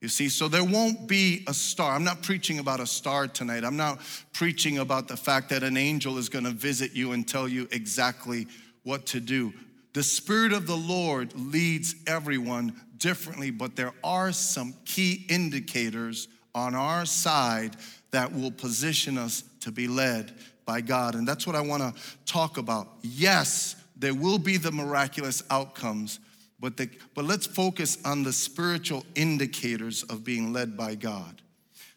You 0.00 0.08
see, 0.08 0.28
so 0.30 0.48
there 0.48 0.64
won't 0.64 1.06
be 1.06 1.44
a 1.46 1.54
star. 1.54 1.94
I'm 1.94 2.04
not 2.04 2.22
preaching 2.22 2.58
about 2.58 2.80
a 2.80 2.86
star 2.86 3.28
tonight. 3.28 3.62
I'm 3.62 3.76
not 3.76 4.00
preaching 4.32 4.78
about 4.78 5.06
the 5.06 5.16
fact 5.16 5.50
that 5.50 5.62
an 5.62 5.76
angel 5.76 6.18
is 6.18 6.28
going 6.28 6.44
to 6.44 6.50
visit 6.50 6.92
you 6.94 7.12
and 7.12 7.28
tell 7.28 7.46
you 7.46 7.68
exactly 7.70 8.46
what 8.82 9.06
to 9.06 9.20
do. 9.20 9.52
The 9.94 10.02
Spirit 10.02 10.52
of 10.52 10.66
the 10.66 10.76
Lord 10.76 11.32
leads 11.34 11.94
everyone 12.06 12.78
differently, 12.98 13.50
but 13.50 13.76
there 13.76 13.92
are 14.02 14.32
some 14.32 14.74
key 14.84 15.24
indicators 15.28 16.26
on 16.52 16.74
our 16.74 17.06
side 17.06 17.76
that 18.10 18.32
will 18.32 18.50
position 18.50 19.16
us 19.16 19.44
to 19.60 19.70
be 19.70 19.86
led 19.86 20.32
by 20.66 20.80
God. 20.80 21.14
And 21.14 21.26
that's 21.26 21.46
what 21.46 21.54
I 21.54 21.60
want 21.60 21.82
to 21.82 22.02
talk 22.26 22.58
about. 22.58 22.88
Yes, 23.02 23.76
there 23.96 24.14
will 24.14 24.38
be 24.38 24.56
the 24.56 24.72
miraculous 24.72 25.44
outcomes, 25.48 26.18
but, 26.58 26.76
the, 26.76 26.90
but 27.14 27.24
let's 27.24 27.46
focus 27.46 27.98
on 28.04 28.24
the 28.24 28.32
spiritual 28.32 29.04
indicators 29.14 30.02
of 30.04 30.24
being 30.24 30.52
led 30.52 30.76
by 30.76 30.96
God. 30.96 31.40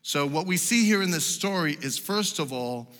So, 0.03 0.25
what 0.25 0.45
we 0.45 0.57
see 0.57 0.85
here 0.85 1.01
in 1.01 1.09
this 1.11 1.25
story 1.25 1.77
is 1.81 1.97
first 1.97 2.39
of 2.39 2.53
all, 2.53 2.93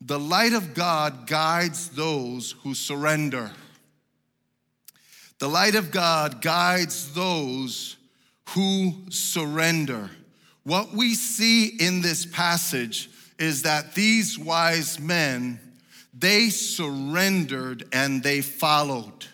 the 0.00 0.18
light 0.18 0.52
of 0.52 0.74
God 0.74 1.26
guides 1.26 1.88
those 1.88 2.52
who 2.62 2.74
surrender. 2.74 3.50
The 5.42 5.48
light 5.48 5.74
of 5.74 5.90
God 5.90 6.40
guides 6.40 7.12
those 7.14 7.96
who 8.50 8.94
surrender. 9.08 10.08
What 10.62 10.92
we 10.92 11.16
see 11.16 11.66
in 11.66 12.00
this 12.00 12.24
passage 12.24 13.10
is 13.40 13.62
that 13.62 13.92
these 13.96 14.38
wise 14.38 15.00
men, 15.00 15.58
they 16.16 16.48
surrendered 16.48 17.88
and 17.92 18.22
they 18.22 18.40
followed. 18.40 19.26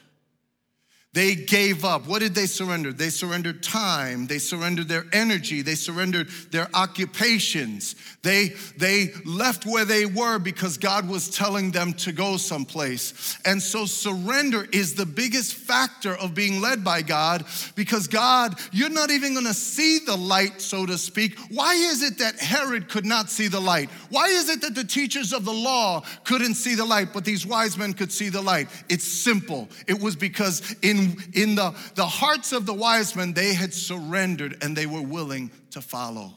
They 1.14 1.34
gave 1.34 1.86
up. 1.86 2.06
What 2.06 2.18
did 2.18 2.34
they 2.34 2.44
surrender? 2.44 2.92
They 2.92 3.08
surrendered 3.08 3.62
time. 3.62 4.26
They 4.26 4.38
surrendered 4.38 4.88
their 4.88 5.06
energy. 5.14 5.62
They 5.62 5.74
surrendered 5.74 6.28
their 6.50 6.68
occupations. 6.74 7.96
They, 8.22 8.48
they 8.76 9.12
left 9.24 9.64
where 9.64 9.86
they 9.86 10.04
were 10.04 10.38
because 10.38 10.76
God 10.76 11.08
was 11.08 11.30
telling 11.30 11.70
them 11.70 11.94
to 11.94 12.12
go 12.12 12.36
someplace. 12.36 13.38
And 13.46 13.62
so, 13.62 13.86
surrender 13.86 14.66
is 14.70 14.94
the 14.94 15.06
biggest 15.06 15.54
factor 15.54 16.14
of 16.14 16.34
being 16.34 16.60
led 16.60 16.84
by 16.84 17.00
God 17.00 17.46
because 17.74 18.06
God, 18.06 18.58
you're 18.70 18.90
not 18.90 19.10
even 19.10 19.32
gonna 19.32 19.54
see 19.54 20.00
the 20.00 20.16
light, 20.16 20.60
so 20.60 20.84
to 20.84 20.98
speak. 20.98 21.38
Why 21.50 21.72
is 21.72 22.02
it 22.02 22.18
that 22.18 22.38
Herod 22.38 22.90
could 22.90 23.06
not 23.06 23.30
see 23.30 23.48
the 23.48 23.60
light? 23.60 23.88
Why 24.10 24.26
is 24.26 24.50
it 24.50 24.60
that 24.60 24.74
the 24.74 24.84
teachers 24.84 25.32
of 25.32 25.46
the 25.46 25.54
law 25.54 26.02
couldn't 26.24 26.54
see 26.56 26.74
the 26.74 26.84
light, 26.84 27.14
but 27.14 27.24
these 27.24 27.46
wise 27.46 27.78
men 27.78 27.94
could 27.94 28.12
see 28.12 28.28
the 28.28 28.42
light? 28.42 28.68
It's 28.90 29.04
simple. 29.04 29.70
It 29.86 29.98
was 29.98 30.14
because 30.14 30.76
in 30.82 30.97
in, 30.98 31.16
in 31.34 31.54
the, 31.54 31.74
the 31.94 32.06
hearts 32.06 32.52
of 32.52 32.66
the 32.66 32.74
wise 32.74 33.14
men, 33.14 33.32
they 33.32 33.54
had 33.54 33.72
surrendered 33.72 34.62
and 34.62 34.76
they 34.76 34.86
were 34.86 35.02
willing 35.02 35.50
to 35.70 35.80
follow. 35.80 36.32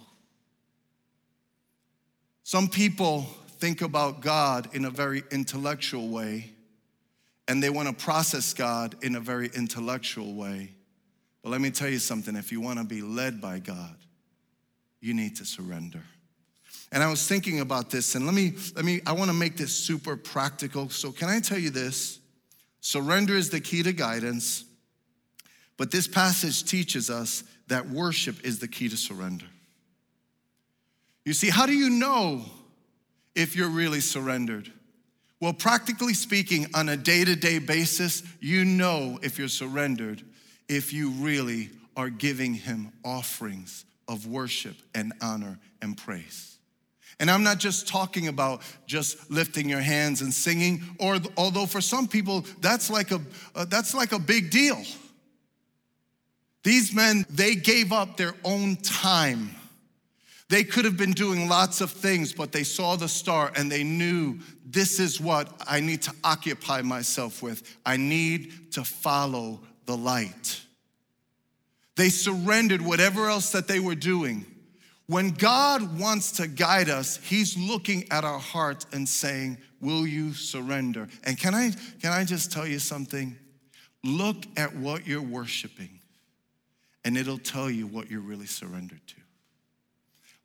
Some 2.44 2.68
people 2.68 3.27
think 3.60 3.82
about 3.82 4.22
God 4.22 4.70
in 4.74 4.86
a 4.86 4.89
very 4.89 5.24
intellectual 5.32 6.10
way, 6.10 6.51
and 7.48 7.62
they 7.62 7.70
want 7.70 7.88
to 7.88 7.94
process 7.94 8.53
God 8.53 8.96
in 9.03 9.15
a 9.15 9.20
very 9.20 9.50
intellectual 9.56 10.34
way. 10.34 10.74
But 11.44 11.50
let 11.50 11.62
me 11.62 11.72
tell 11.72 11.89
you 11.89 12.00
something 12.00 12.36
if 12.36 12.51
you 12.51 12.62
want 12.62 12.80
to 12.80 12.86
be 12.86 13.01
led 13.01 13.41
by 13.41 13.60
God, 13.60 13.96
you 15.00 15.13
need 15.13 15.36
to 15.38 15.46
surrender. 15.46 16.03
And 16.91 17.01
I 17.01 17.10
was 17.10 17.25
thinking 17.25 17.62
about 17.62 17.89
this, 17.89 18.15
and 18.15 18.25
let 18.25 18.36
me, 18.36 18.53
let 18.75 18.84
me, 18.84 19.01
I 19.06 19.13
want 19.13 19.30
to 19.30 19.36
make 19.36 19.56
this 19.56 19.74
super 19.74 20.18
practical. 20.18 20.89
So, 20.89 21.12
can 21.12 21.30
I 21.30 21.39
tell 21.39 21.58
you 21.58 21.70
this? 21.70 22.20
Surrender 22.82 23.36
is 23.36 23.52
the 23.52 23.62
key 23.62 23.84
to 23.84 23.94
guidance, 23.94 24.66
but 25.78 25.92
this 25.92 26.08
passage 26.08 26.64
teaches 26.64 27.10
us 27.10 27.44
that 27.68 27.88
worship 27.88 28.44
is 28.44 28.60
the 28.60 28.68
key 28.68 28.90
to 28.90 28.98
surrender. 28.98 29.46
You 31.24 31.34
see, 31.34 31.50
how 31.50 31.68
do 31.68 31.74
you 31.74 31.90
know 31.90 32.44
if 33.36 33.56
you're 33.56 33.70
really 33.70 34.02
surrendered? 34.02 34.72
Well, 35.40 35.54
practically 35.54 36.14
speaking, 36.14 36.68
on 36.74 36.90
a 36.90 36.98
day 36.98 37.24
to 37.24 37.36
day 37.36 37.60
basis, 37.60 38.24
you 38.40 38.66
know 38.66 39.20
if 39.22 39.38
you're 39.38 39.48
surrendered 39.48 40.24
if 40.68 40.94
you 40.94 41.12
really 41.12 41.70
are 41.96 42.10
giving 42.10 42.54
Him 42.54 42.92
offerings 43.04 43.86
of 44.08 44.26
worship 44.26 44.76
and 44.96 45.14
honor 45.22 45.60
and 45.82 45.98
praise. 45.98 46.50
And 47.22 47.30
I'm 47.30 47.44
not 47.44 47.60
just 47.60 47.88
talking 47.88 48.28
about 48.28 48.63
just 48.88 49.30
lifting 49.30 49.70
your 49.70 49.80
hands 49.80 50.22
and 50.22 50.34
singing, 50.34 50.82
or 51.00 51.20
although 51.38 51.68
for 51.68 51.80
some 51.80 52.08
people 52.08 52.44
that's 52.62 52.90
like 52.90 53.12
a 53.12 53.22
uh, 53.56 53.66
that's 53.66 53.94
like 53.94 54.12
a 54.12 54.18
big 54.18 54.50
deal. 54.50 54.82
These 56.63 56.94
men, 56.96 57.25
they 57.30 57.54
gave 57.54 57.92
up 57.94 58.18
their 58.18 58.34
own 58.44 58.75
time. 58.78 59.51
They 60.50 60.63
could 60.63 60.84
have 60.84 60.98
been 60.98 61.12
doing 61.12 61.48
lots 61.48 61.80
of 61.80 61.92
things, 61.92 62.34
but 62.34 62.51
they 62.51 62.63
saw 62.63 62.96
the 62.96 63.08
star 63.08 63.51
and 63.56 63.72
they 63.72 63.84
knew 63.84 64.40
this 64.66 65.00
is 65.00 65.22
what 65.22 65.50
I 65.68 65.80
need 65.80 66.01
to 66.04 66.13
occupy 66.24 66.82
myself 66.82 67.44
with. 67.44 67.78
I 67.86 67.98
need 67.98 68.72
to 68.74 68.84
follow 68.84 69.62
the 69.86 69.96
light. 69.96 70.60
They 71.96 72.10
surrendered 72.10 72.82
whatever 72.82 73.30
else 73.30 73.51
that 73.51 73.68
they 73.68 73.80
were 73.80 73.96
doing. 73.96 74.46
When 75.12 75.32
God 75.32 76.00
wants 76.00 76.32
to 76.38 76.48
guide 76.48 76.88
us, 76.88 77.18
He's 77.18 77.58
looking 77.58 78.10
at 78.12 78.24
our 78.24 78.39
heart 78.39 78.86
and 78.94 79.10
saying, 79.10 79.58
Will 79.82 80.08
you 80.08 80.32
surrender? 80.32 81.10
And 81.25 81.38
can 81.38 81.53
I, 81.53 81.72
can 82.01 82.13
I 82.13 82.24
just 82.24 82.50
tell 82.50 82.65
you 82.65 82.80
something? 82.80 83.36
Look 84.06 84.38
at 84.56 84.74
what 84.74 85.06
you're 85.06 85.22
worshiping, 85.22 86.00
and 87.03 87.18
it'll 87.18 87.38
tell 87.38 87.70
you 87.70 87.88
what 87.88 88.10
you're 88.10 88.22
really 88.22 88.46
surrendered 88.46 89.06
to. 89.08 89.15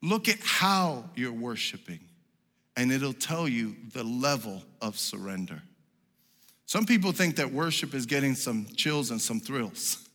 Look 0.03 0.29
at 0.29 0.41
how 0.41 1.11
you're 1.15 1.31
worshiping, 1.31 2.01
and 2.77 2.91
it'll 2.91 3.13
tell 3.13 3.47
you 3.47 3.77
the 3.93 4.03
level 4.03 4.65
of 4.83 4.99
surrender. 4.99 5.63
Some 6.65 6.87
people 6.87 7.13
think 7.13 7.37
that 7.37 7.53
worship 7.53 7.95
is 7.95 8.05
getting 8.05 8.35
some 8.35 8.67
chills 8.75 9.13
and 9.13 9.21
some 9.21 9.39
thrills. 9.39 10.06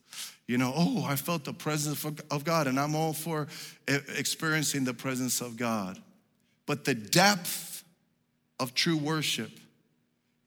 You 0.52 0.58
know, 0.58 0.74
oh, 0.76 1.06
I 1.06 1.16
felt 1.16 1.46
the 1.46 1.54
presence 1.54 2.04
of 2.04 2.44
God, 2.44 2.68
and 2.68 2.78
I'm 2.78 2.94
all 2.94 3.14
for 3.14 3.48
experiencing 3.88 4.84
the 4.84 4.94
presence 4.94 5.40
of 5.40 5.56
God. 5.56 5.98
But 6.66 6.84
the 6.84 6.94
depth 6.94 7.86
of 8.60 8.74
true 8.74 8.98
worship 8.98 9.50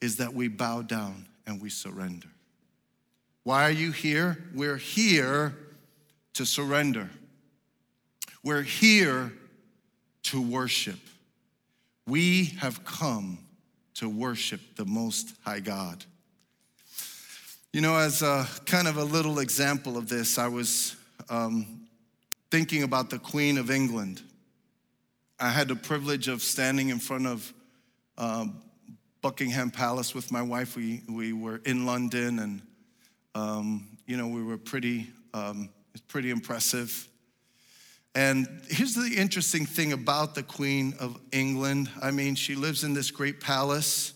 is 0.03 0.19
that 0.19 0.35
we 0.35 0.49
bow 0.49 0.83
down 0.83 1.25
and 1.47 1.59
we 1.59 1.71
surrender. 1.71 2.27
Why 3.45 3.65
are 3.65 3.71
you 3.71 3.93
here? 3.93 4.45
We're 4.55 4.77
here 4.77 5.57
to 6.35 6.45
surrender. 6.45 7.09
We're 8.43 8.61
here 8.61 9.33
to 10.25 10.43
worship. 10.43 11.01
We 12.07 12.57
have 12.59 12.85
come 12.85 13.39
to 13.95 14.11
worship 14.11 14.61
the 14.77 14.85
Most 14.85 15.33
High 15.47 15.61
God. 15.61 16.05
You 17.75 17.81
know, 17.81 17.97
as 17.97 18.23
a 18.23 18.47
kind 18.67 18.87
of 18.87 18.99
a 18.99 19.03
little 19.03 19.41
example 19.41 19.97
of 19.97 20.09
this, 20.09 20.39
I 20.39 20.47
was 20.47 20.95
um, 21.29 21.89
thinking 22.49 22.85
about 22.85 23.11
the 23.11 23.19
Queen 23.19 23.59
of 23.59 23.69
England. 23.69 24.23
I 25.41 25.51
had 25.51 25.67
the 25.67 25.75
privilege 25.75 26.29
of 26.29 26.41
standing 26.41 26.91
in 26.91 27.01
front 27.01 27.27
of 27.27 27.53
um, 28.17 28.63
Buckingham 29.23 29.73
Palace 29.73 30.15
with 30.15 30.31
my 30.31 30.41
wife. 30.41 30.77
We, 30.77 31.03
we 31.09 31.33
were 31.33 31.61
in 31.65 31.85
London 31.85 32.39
and, 32.39 32.63
um, 33.35 33.99
you 34.07 34.17
know, 34.17 34.29
we 34.29 34.45
were 34.45 34.57
pretty, 34.57 35.09
um, 35.35 35.69
pretty 36.07 36.31
impressive. 36.31 37.09
And 38.15 38.47
here's 38.69 38.95
the 38.95 39.17
interesting 39.17 39.67
thing 39.67 39.93
about 39.93 40.37
the 40.37 40.45
Queen 40.45 40.95
of 41.01 41.19
England. 41.33 41.91
I 42.01 42.13
mean, 42.13 42.37
she 42.37 42.55
lives 42.55 42.85
in 42.85 42.95
this 42.95 43.11
great 43.11 43.41
palace. 43.41 44.13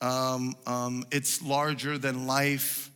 Um, 0.00 0.54
um, 0.66 1.04
it's 1.10 1.42
larger 1.42 1.98
than 1.98 2.26
life. 2.26 2.90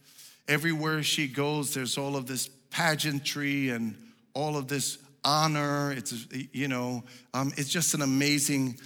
Everywhere 0.49 1.03
she 1.03 1.29
goes, 1.29 1.75
there's 1.75 1.97
all 1.97 2.17
of 2.17 2.27
this 2.27 2.49
pageantry 2.71 3.71
and 3.71 3.97
all 4.35 4.57
of 4.57 4.69
this 4.69 4.99
honor. 5.25 5.93
It's 5.93 6.27
you 6.53 6.69
know, 6.69 7.05
um, 7.35 7.53
it's 7.57 7.71
just 7.71 7.95
an 7.95 8.03
amazing 8.03 8.79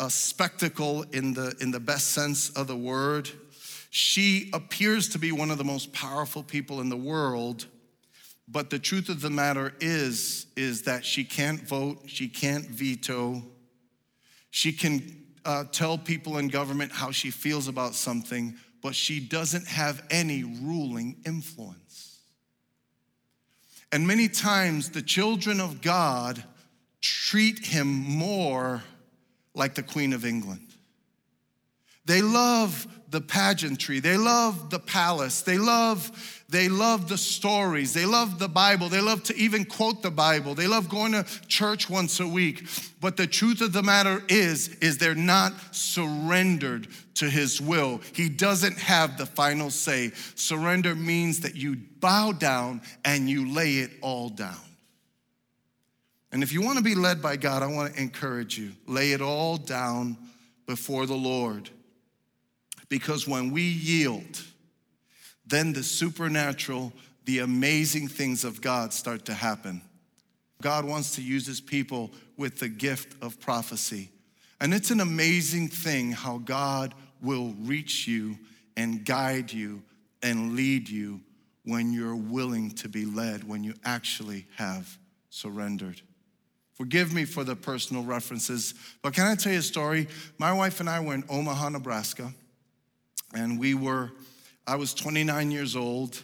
uh, 0.00 0.08
spectacle 0.08 1.04
in 1.12 1.34
the 1.34 1.54
in 1.60 1.70
the 1.70 1.80
best 1.80 2.12
sense 2.12 2.50
of 2.50 2.66
the 2.66 2.76
word. 2.76 3.30
She 3.90 4.50
appears 4.52 5.08
to 5.10 5.18
be 5.18 5.32
one 5.32 5.50
of 5.50 5.58
the 5.58 5.64
most 5.64 5.92
powerful 5.92 6.42
people 6.42 6.80
in 6.80 6.88
the 6.88 6.96
world 6.96 7.66
but 8.50 8.70
the 8.70 8.78
truth 8.78 9.10
of 9.10 9.20
the 9.20 9.28
matter 9.28 9.74
is, 9.78 10.46
is 10.56 10.82
that 10.82 11.04
she 11.04 11.22
can't 11.22 11.60
vote, 11.60 12.04
she 12.06 12.28
can't 12.28 12.64
veto, 12.64 13.42
she 14.50 14.72
can 14.72 15.26
uh, 15.48 15.64
tell 15.72 15.96
people 15.96 16.36
in 16.36 16.48
government 16.48 16.92
how 16.92 17.10
she 17.10 17.30
feels 17.30 17.68
about 17.68 17.94
something, 17.94 18.54
but 18.82 18.94
she 18.94 19.18
doesn't 19.18 19.66
have 19.66 20.02
any 20.10 20.44
ruling 20.44 21.16
influence. 21.24 22.18
And 23.90 24.06
many 24.06 24.28
times 24.28 24.90
the 24.90 25.00
children 25.00 25.58
of 25.58 25.80
God 25.80 26.44
treat 27.00 27.64
him 27.64 27.86
more 27.86 28.82
like 29.54 29.74
the 29.74 29.82
Queen 29.82 30.12
of 30.12 30.26
England. 30.26 30.68
They 32.04 32.20
love 32.20 32.86
the 33.08 33.22
pageantry, 33.22 34.00
they 34.00 34.18
love 34.18 34.68
the 34.68 34.78
palace, 34.78 35.40
they 35.40 35.56
love 35.56 36.37
they 36.50 36.70
love 36.70 37.08
the 37.08 37.18
stories. 37.18 37.92
They 37.92 38.06
love 38.06 38.38
the 38.38 38.48
Bible. 38.48 38.88
They 38.88 39.02
love 39.02 39.22
to 39.24 39.36
even 39.36 39.66
quote 39.66 40.02
the 40.02 40.10
Bible. 40.10 40.54
They 40.54 40.66
love 40.66 40.88
going 40.88 41.12
to 41.12 41.24
church 41.46 41.90
once 41.90 42.20
a 42.20 42.26
week. 42.26 42.66
But 43.02 43.18
the 43.18 43.26
truth 43.26 43.60
of 43.60 43.74
the 43.74 43.82
matter 43.82 44.22
is 44.28 44.68
is 44.78 44.96
they're 44.96 45.14
not 45.14 45.52
surrendered 45.74 46.88
to 47.16 47.28
his 47.28 47.60
will. 47.60 48.00
He 48.14 48.30
doesn't 48.30 48.78
have 48.78 49.18
the 49.18 49.26
final 49.26 49.68
say. 49.68 50.12
Surrender 50.36 50.94
means 50.94 51.40
that 51.40 51.54
you 51.54 51.76
bow 52.00 52.32
down 52.32 52.80
and 53.04 53.28
you 53.28 53.52
lay 53.52 53.78
it 53.78 53.90
all 54.00 54.30
down. 54.30 54.56
And 56.32 56.42
if 56.42 56.52
you 56.52 56.62
want 56.62 56.78
to 56.78 56.84
be 56.84 56.94
led 56.94 57.20
by 57.20 57.36
God, 57.36 57.62
I 57.62 57.66
want 57.66 57.94
to 57.94 58.00
encourage 58.00 58.56
you. 58.56 58.72
Lay 58.86 59.12
it 59.12 59.20
all 59.20 59.58
down 59.58 60.16
before 60.66 61.04
the 61.04 61.14
Lord. 61.14 61.68
Because 62.88 63.28
when 63.28 63.50
we 63.50 63.62
yield, 63.62 64.42
then 65.48 65.72
the 65.72 65.82
supernatural, 65.82 66.92
the 67.24 67.40
amazing 67.40 68.08
things 68.08 68.44
of 68.44 68.60
God 68.60 68.92
start 68.92 69.24
to 69.26 69.34
happen. 69.34 69.82
God 70.60 70.84
wants 70.84 71.14
to 71.16 71.22
use 71.22 71.46
his 71.46 71.60
people 71.60 72.10
with 72.36 72.58
the 72.58 72.68
gift 72.68 73.16
of 73.22 73.40
prophecy. 73.40 74.10
And 74.60 74.74
it's 74.74 74.90
an 74.90 75.00
amazing 75.00 75.68
thing 75.68 76.12
how 76.12 76.38
God 76.38 76.94
will 77.22 77.54
reach 77.60 78.08
you 78.08 78.38
and 78.76 79.04
guide 79.04 79.52
you 79.52 79.82
and 80.22 80.54
lead 80.54 80.88
you 80.88 81.20
when 81.64 81.92
you're 81.92 82.16
willing 82.16 82.70
to 82.70 82.88
be 82.88 83.04
led, 83.04 83.44
when 83.46 83.62
you 83.62 83.74
actually 83.84 84.46
have 84.56 84.98
surrendered. 85.30 86.00
Forgive 86.74 87.12
me 87.12 87.24
for 87.24 87.44
the 87.44 87.56
personal 87.56 88.04
references, 88.04 88.74
but 89.02 89.12
can 89.12 89.26
I 89.26 89.34
tell 89.34 89.52
you 89.52 89.58
a 89.58 89.62
story? 89.62 90.08
My 90.38 90.52
wife 90.52 90.80
and 90.80 90.88
I 90.88 91.00
were 91.00 91.14
in 91.14 91.24
Omaha, 91.28 91.70
Nebraska, 91.70 92.32
and 93.34 93.58
we 93.58 93.74
were 93.74 94.12
I 94.68 94.76
was 94.76 94.92
29 94.92 95.50
years 95.50 95.74
old, 95.74 96.22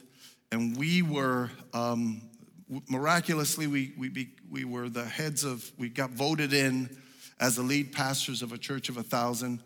and 0.52 0.76
we 0.76 1.00
were 1.00 1.50
um, 1.72 2.20
miraculously 2.90 3.66
we 3.66 3.94
we 3.96 4.10
be, 4.10 4.32
we 4.50 4.66
were 4.66 4.90
the 4.90 5.06
heads 5.06 5.44
of 5.44 5.72
we 5.78 5.88
got 5.88 6.10
voted 6.10 6.52
in 6.52 6.94
as 7.40 7.56
the 7.56 7.62
lead 7.62 7.94
pastors 7.94 8.42
of 8.42 8.52
a 8.52 8.58
church 8.58 8.90
of 8.90 8.98
a 8.98 9.02
thousand. 9.02 9.60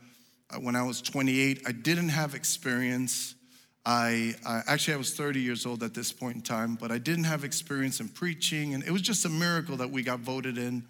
Uh, 0.49 0.61
when 0.61 0.77
I 0.77 0.85
was 0.85 1.03
28, 1.03 1.63
I 1.67 1.73
didn't 1.73 2.11
have 2.11 2.37
experience. 2.37 3.35
I, 3.85 4.37
I, 4.47 4.63
actually 4.69 4.95
I 4.95 4.99
was 4.99 5.13
30 5.13 5.41
years 5.41 5.67
old 5.67 5.83
at 5.83 5.93
this 5.93 6.13
point 6.13 6.37
in 6.37 6.43
time, 6.43 6.77
but 6.81 6.93
I 6.93 6.99
didn't 6.99 7.25
have 7.25 7.43
experience 7.43 7.99
in 7.99 8.09
preaching, 8.09 8.75
and 8.75 8.85
it 8.85 8.93
was 8.93 9.03
just 9.03 9.25
a 9.25 9.29
miracle 9.29 9.77
that 9.79 9.91
we 9.91 10.05
got 10.05 10.21
voted 10.21 10.57
in. 10.57 10.85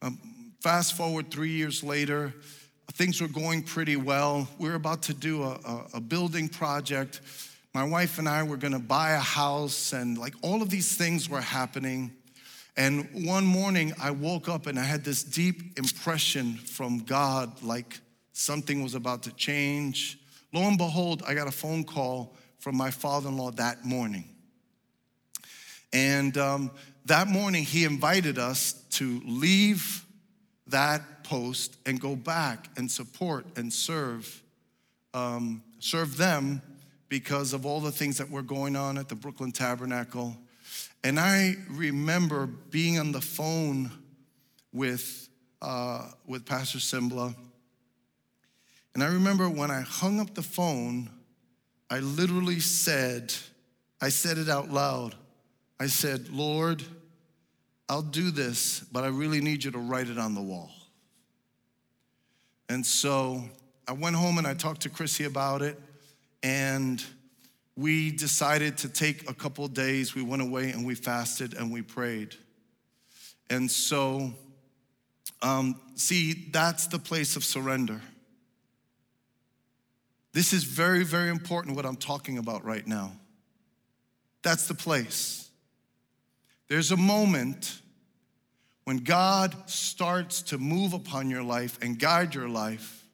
Um, 0.00 0.18
fast 0.62 0.96
forward 0.96 1.30
three 1.30 1.52
years 1.52 1.84
later, 1.84 2.32
things 2.92 3.20
were 3.20 3.28
going 3.28 3.62
pretty 3.62 3.96
well. 3.96 4.48
We 4.58 4.68
were 4.68 4.74
about 4.74 5.02
to 5.04 5.14
do 5.14 5.42
a, 5.42 5.52
a, 5.64 5.86
a 5.94 6.00
building 6.00 6.48
project. 6.48 7.20
My 7.72 7.84
wife 7.84 8.18
and 8.18 8.28
I 8.28 8.42
were 8.42 8.56
going 8.56 8.72
to 8.72 8.78
buy 8.78 9.12
a 9.12 9.20
house, 9.20 9.92
and 9.92 10.18
like 10.18 10.34
all 10.42 10.62
of 10.62 10.70
these 10.70 10.96
things 10.96 11.28
were 11.28 11.40
happening. 11.40 12.12
And 12.76 13.26
one 13.26 13.44
morning 13.44 13.92
I 14.00 14.10
woke 14.10 14.48
up 14.48 14.66
and 14.66 14.78
I 14.78 14.84
had 14.84 15.04
this 15.04 15.22
deep 15.22 15.78
impression 15.78 16.54
from 16.54 17.00
God 17.00 17.62
like 17.62 18.00
something 18.32 18.82
was 18.82 18.94
about 18.94 19.22
to 19.24 19.32
change. 19.34 20.18
Lo 20.52 20.62
and 20.62 20.78
behold, 20.78 21.22
I 21.26 21.34
got 21.34 21.46
a 21.46 21.52
phone 21.52 21.84
call 21.84 22.34
from 22.58 22.76
my 22.76 22.90
father 22.90 23.28
in 23.28 23.36
law 23.36 23.50
that 23.52 23.84
morning. 23.84 24.24
And 25.92 26.36
um, 26.38 26.70
that 27.06 27.28
morning, 27.28 27.64
he 27.64 27.84
invited 27.84 28.38
us 28.38 28.72
to 28.90 29.20
leave 29.26 30.04
that 30.68 31.19
post 31.30 31.76
and 31.86 32.00
go 32.00 32.16
back 32.16 32.68
and 32.76 32.90
support 32.90 33.46
and 33.56 33.72
serve, 33.72 34.42
um, 35.14 35.62
serve 35.78 36.16
them 36.16 36.60
because 37.08 37.52
of 37.52 37.64
all 37.64 37.78
the 37.78 37.92
things 37.92 38.18
that 38.18 38.28
were 38.28 38.42
going 38.42 38.74
on 38.74 38.98
at 38.98 39.08
the 39.08 39.14
Brooklyn 39.14 39.52
Tabernacle. 39.52 40.36
And 41.04 41.20
I 41.20 41.54
remember 41.68 42.46
being 42.46 42.98
on 42.98 43.12
the 43.12 43.20
phone 43.20 43.92
with, 44.72 45.28
uh, 45.62 46.08
with 46.26 46.44
Pastor 46.44 46.78
Cymbala. 46.78 47.32
And 48.94 49.04
I 49.04 49.06
remember 49.06 49.48
when 49.48 49.70
I 49.70 49.82
hung 49.82 50.18
up 50.18 50.34
the 50.34 50.42
phone, 50.42 51.10
I 51.88 52.00
literally 52.00 52.58
said, 52.58 53.32
I 54.00 54.08
said 54.08 54.36
it 54.36 54.48
out 54.48 54.68
loud. 54.68 55.14
I 55.78 55.86
said, 55.86 56.28
Lord, 56.30 56.82
I'll 57.88 58.02
do 58.02 58.32
this, 58.32 58.80
but 58.92 59.04
I 59.04 59.08
really 59.08 59.40
need 59.40 59.62
you 59.62 59.70
to 59.70 59.78
write 59.78 60.08
it 60.08 60.18
on 60.18 60.34
the 60.34 60.42
wall. 60.42 60.70
And 62.70 62.86
so 62.86 63.42
I 63.88 63.92
went 63.92 64.14
home 64.14 64.38
and 64.38 64.46
I 64.46 64.54
talked 64.54 64.82
to 64.82 64.90
Chrissy 64.90 65.24
about 65.24 65.60
it, 65.60 65.76
and 66.44 67.04
we 67.74 68.12
decided 68.12 68.78
to 68.78 68.88
take 68.88 69.28
a 69.28 69.34
couple 69.34 69.66
days. 69.66 70.14
We 70.14 70.22
went 70.22 70.40
away 70.40 70.70
and 70.70 70.86
we 70.86 70.94
fasted 70.94 71.54
and 71.54 71.72
we 71.72 71.82
prayed. 71.82 72.36
And 73.50 73.68
so, 73.68 74.32
um, 75.42 75.80
see, 75.96 76.48
that's 76.52 76.86
the 76.86 77.00
place 77.00 77.34
of 77.34 77.42
surrender. 77.42 78.00
This 80.32 80.52
is 80.52 80.62
very, 80.62 81.02
very 81.02 81.28
important 81.28 81.74
what 81.74 81.84
I'm 81.84 81.96
talking 81.96 82.38
about 82.38 82.64
right 82.64 82.86
now. 82.86 83.10
That's 84.44 84.68
the 84.68 84.74
place. 84.74 85.50
There's 86.68 86.92
a 86.92 86.96
moment 86.96 87.80
when 88.90 89.04
God 89.04 89.54
starts 89.70 90.42
to 90.42 90.58
move 90.58 90.94
upon 90.94 91.30
your 91.30 91.44
life 91.44 91.78
and 91.80 91.96
guide 91.96 92.34
your 92.34 92.48
life, 92.48 93.06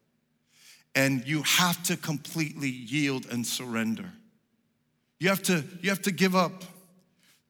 and 0.95 1.23
you 1.29 1.43
have 1.43 1.83
to 1.83 1.99
completely 1.99 2.71
yield 2.71 3.27
and 3.31 3.47
surrender. 3.47 4.11
You 5.21 5.29
have 5.29 5.43
to, 5.43 5.62
you 5.83 5.91
have 5.91 6.01
to 6.01 6.12
give 6.12 6.35
up 6.35 6.65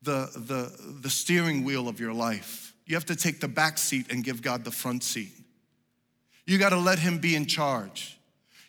the, 0.02 0.28
the, 0.34 0.96
the 1.02 1.08
steering 1.08 1.62
wheel 1.62 1.86
of 1.86 2.00
your 2.00 2.12
life. 2.12 2.74
You 2.84 2.96
have 2.96 3.04
to 3.04 3.14
take 3.14 3.38
the 3.38 3.46
back 3.46 3.78
seat 3.78 4.06
and 4.10 4.24
give 4.24 4.42
God 4.42 4.64
the 4.64 4.72
front 4.72 5.04
seat. 5.04 5.30
You 6.46 6.58
got 6.58 6.70
to 6.70 6.78
let 6.78 6.98
Him 6.98 7.18
be 7.18 7.36
in 7.36 7.46
charge. 7.46 8.18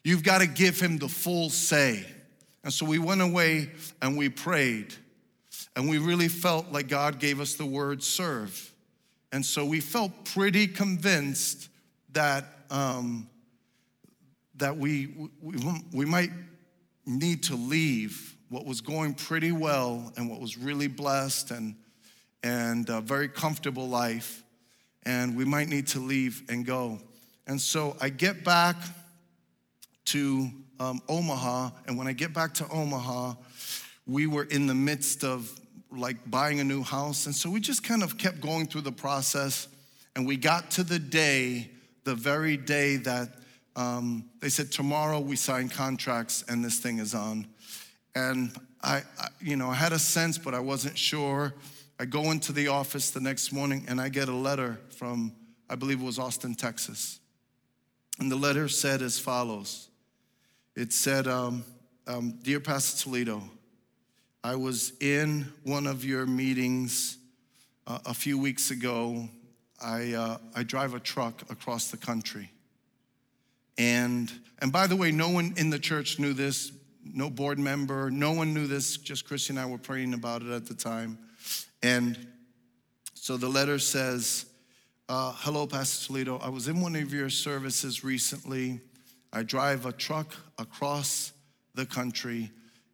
You've 0.04 0.22
got 0.22 0.42
to 0.42 0.48
give 0.48 0.80
Him 0.80 1.00
the 1.00 1.10
full 1.10 1.50
say. 1.50 2.06
And 2.64 2.72
so 2.72 2.86
we 2.86 3.00
went 3.00 3.24
away 3.24 3.72
and 4.04 4.20
we 4.20 4.30
prayed. 4.30 4.94
And 5.76 5.90
we 5.90 5.98
really 5.98 6.28
felt 6.28 6.72
like 6.72 6.88
God 6.88 7.18
gave 7.18 7.42
us 7.42 7.56
the 7.56 7.66
word 7.66 8.04
serve. 8.04 8.72
And 9.38 9.46
so 9.46 9.64
we 9.64 9.82
felt 9.82 10.26
pretty 10.26 10.66
convinced 10.66 11.70
that, 12.14 12.44
um, 12.72 13.30
that 14.56 14.76
we, 14.76 15.30
we, 15.40 15.58
we 15.94 16.06
might 16.06 16.32
need 17.06 17.44
to 17.44 17.56
leave 17.56 18.36
what 18.50 18.66
was 18.66 18.82
going 18.82 19.14
pretty 19.14 19.52
well 19.52 20.12
and 20.18 20.28
what 20.28 20.42
was 20.42 20.58
really 20.58 20.88
blessed 20.88 21.52
and, 21.52 21.76
and 22.42 22.90
a 22.90 23.00
very 23.00 23.30
comfortable 23.30 23.88
life. 23.88 24.42
And 25.04 25.38
we 25.38 25.46
might 25.46 25.70
need 25.70 25.86
to 25.90 26.00
leave 26.00 26.42
and 26.50 26.66
go. 26.66 26.98
And 27.46 27.62
so 27.62 27.96
I 28.02 28.10
get 28.10 28.44
back 28.44 28.76
to 30.06 30.50
um, 30.80 31.00
Omaha. 31.08 31.70
And 31.86 31.96
when 31.96 32.08
I 32.08 32.14
get 32.14 32.34
back 32.34 32.56
to 32.56 32.68
Omaha, 32.70 33.36
we 34.08 34.26
were 34.26 34.46
in 34.46 34.66
the 34.66 34.74
midst 34.74 35.24
of 35.24 35.48
like 35.92 36.30
buying 36.30 36.60
a 36.60 36.64
new 36.64 36.84
house. 36.84 37.26
And 37.26 37.36
so 37.36 37.50
we 37.50 37.60
just 37.60 37.84
kind 37.84 38.04
of 38.04 38.18
kept 38.18 38.42
going 38.42 38.68
through 38.68 38.82
the 38.82 38.92
process. 38.92 39.68
And 40.16 40.28
we 40.28 40.38
got 40.38 40.72
to 40.72 40.84
the 40.84 41.00
day, 41.00 41.70
the 42.04 42.16
very 42.16 42.58
day 42.58 42.98
that 42.98 43.30
um, 43.76 44.30
they 44.40 44.50
said, 44.50 44.72
tomorrow 44.72 45.20
we 45.20 45.36
sign 45.36 45.70
contracts 45.70 46.44
and 46.48 46.64
this 46.66 46.80
thing 46.80 47.00
is 47.00 47.14
on. 47.14 47.48
And 48.16 48.52
I, 48.82 49.04
I, 49.20 49.28
you 49.40 49.56
know, 49.56 49.70
I 49.70 49.76
had 49.76 49.94
a 49.94 50.00
sense, 50.00 50.38
but 50.38 50.54
I 50.54 50.60
wasn't 50.60 50.98
sure. 50.98 51.54
I 52.00 52.06
go 52.06 52.32
into 52.32 52.52
the 52.52 52.68
office 52.68 53.12
the 53.12 53.20
next 53.20 53.52
morning 53.52 53.86
and 53.88 54.02
I 54.02 54.10
get 54.10 54.30
a 54.30 54.36
letter 54.36 54.80
from, 54.90 55.34
I 55.70 55.76
believe 55.76 56.02
it 56.02 56.06
was 56.06 56.20
Austin, 56.20 56.56
Texas. 56.56 57.20
And 58.20 58.32
the 58.32 58.36
letter 58.36 58.68
said 58.68 59.02
as 59.02 59.20
follows 59.20 59.90
It 60.76 60.92
said, 60.94 61.28
um, 61.28 61.64
um, 62.08 62.40
Dear 62.42 62.60
Pastor 62.60 63.04
Toledo, 63.04 63.44
I 64.48 64.56
was 64.56 64.94
in 65.02 65.52
one 65.64 65.86
of 65.86 66.06
your 66.06 66.26
meetings 66.26 67.18
uh, 67.86 68.00
a 68.06 68.14
few 68.14 68.38
weeks 68.38 68.72
ago. 68.72 69.28
I, 69.84 70.14
uh, 70.14 70.38
I 70.56 70.64
drive 70.64 70.94
a 70.94 71.02
truck 71.02 71.42
across 71.52 71.92
the 71.92 71.98
country. 71.98 72.50
And, 73.78 74.32
and 74.60 74.72
by 74.72 74.88
the 74.88 74.96
way, 74.96 75.12
no 75.12 75.28
one 75.28 75.54
in 75.58 75.70
the 75.70 75.78
church 75.78 76.18
knew 76.18 76.32
this, 76.32 76.72
no 77.04 77.30
board 77.30 77.60
member, 77.60 78.10
no 78.10 78.32
one 78.32 78.54
knew 78.54 78.68
this, 78.68 78.96
just 78.96 79.28
Christy 79.28 79.52
and 79.52 79.60
I 79.60 79.66
were 79.66 79.78
praying 79.78 80.14
about 80.14 80.44
it 80.44 80.52
at 80.52 80.66
the 80.66 80.76
time. 80.76 81.18
And 81.84 82.18
so 83.16 83.36
the 83.36 83.50
letter 83.50 83.80
says, 83.80 84.46
uh, 85.10 85.34
Hello, 85.36 85.68
Pastor 85.68 86.08
Toledo. 86.08 86.38
I 86.38 86.48
was 86.48 86.70
in 86.70 86.80
one 86.80 86.96
of 86.96 87.14
your 87.14 87.30
services 87.30 88.02
recently. 88.02 88.80
I 89.34 89.44
drive 89.44 89.86
a 89.86 89.92
truck 89.92 90.34
across 90.58 91.34
the 91.76 91.86
country 91.86 92.50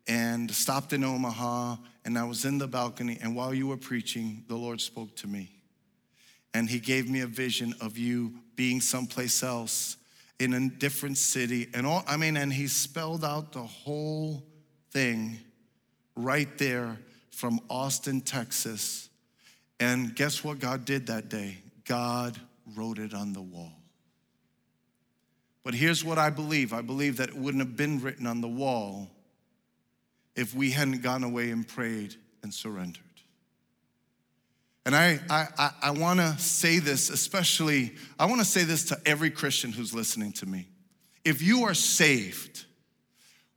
and 0.08 0.52
stopped 0.52 0.94
in 0.94 1.04
Omaha, 1.04 1.78
and 2.06 2.18
I 2.18 2.26
was 2.26 2.46
in 2.46 2.58
the 2.58 2.68
balcony, 2.68 3.18
and 3.22 3.36
while 3.36 3.54
you 3.54 3.68
were 3.68 3.78
preaching, 3.78 4.44
the 4.48 4.56
Lord 4.56 4.82
spoke 4.82 5.16
to 5.18 5.28
me. 5.28 5.50
And 6.54 6.70
He 6.70 6.80
gave 6.80 7.10
me 7.10 7.22
a 7.22 7.28
vision 7.28 7.74
of 7.82 7.98
you 7.98 8.34
being 8.56 8.82
someplace 8.82 9.42
else 9.42 9.98
in 10.40 10.54
a 10.54 10.70
different 10.70 11.18
city. 11.18 11.70
And 11.74 11.88
all, 11.88 12.04
I 12.08 12.18
mean, 12.18 12.38
and 12.38 12.52
He 12.52 12.68
spelled 12.68 13.24
out 13.24 13.54
the 13.54 13.64
whole 13.64 14.44
thing 14.92 15.40
right 16.16 16.58
there 16.58 16.98
from 17.32 17.60
Austin, 17.70 18.22
Texas. 18.22 19.10
And 19.80 20.16
guess 20.16 20.44
what 20.44 20.60
God 20.60 20.86
did 20.86 21.08
that 21.08 21.30
day? 21.30 21.58
God 21.86 22.38
wrote 22.76 23.00
it 23.00 23.14
on 23.14 23.34
the 23.34 23.42
wall. 23.42 23.74
But 25.64 25.74
here's 25.74 26.04
what 26.04 26.18
I 26.18 26.30
believe 26.30 26.74
I 26.74 26.82
believe 26.82 27.18
that 27.18 27.30
it 27.30 27.38
wouldn't 27.38 27.64
have 27.64 27.78
been 27.78 28.02
written 28.02 28.28
on 28.28 28.42
the 28.42 28.48
wall 28.48 29.10
if 30.36 30.56
we 30.56 30.72
hadn't 30.72 31.02
gone 31.02 31.24
away 31.24 31.52
and 31.52 31.68
prayed 31.68 32.16
and 32.42 32.54
surrendered. 32.54 33.04
And 34.86 34.96
I, 34.96 35.20
I, 35.30 35.72
I 35.82 35.92
want 35.92 36.20
to 36.20 36.38
say 36.38 36.80
this, 36.80 37.10
especially, 37.10 37.94
I 38.20 38.26
want 38.26 38.42
to 38.42 38.46
say 38.46 38.64
this 38.64 38.86
to 38.86 39.00
every 39.06 39.30
Christian 39.30 39.72
who's 39.72 39.94
listening 39.94 40.34
to 40.34 40.46
me. 40.46 40.68
If 41.24 41.42
you 41.42 41.64
are 41.64 41.74
saved, 41.74 42.66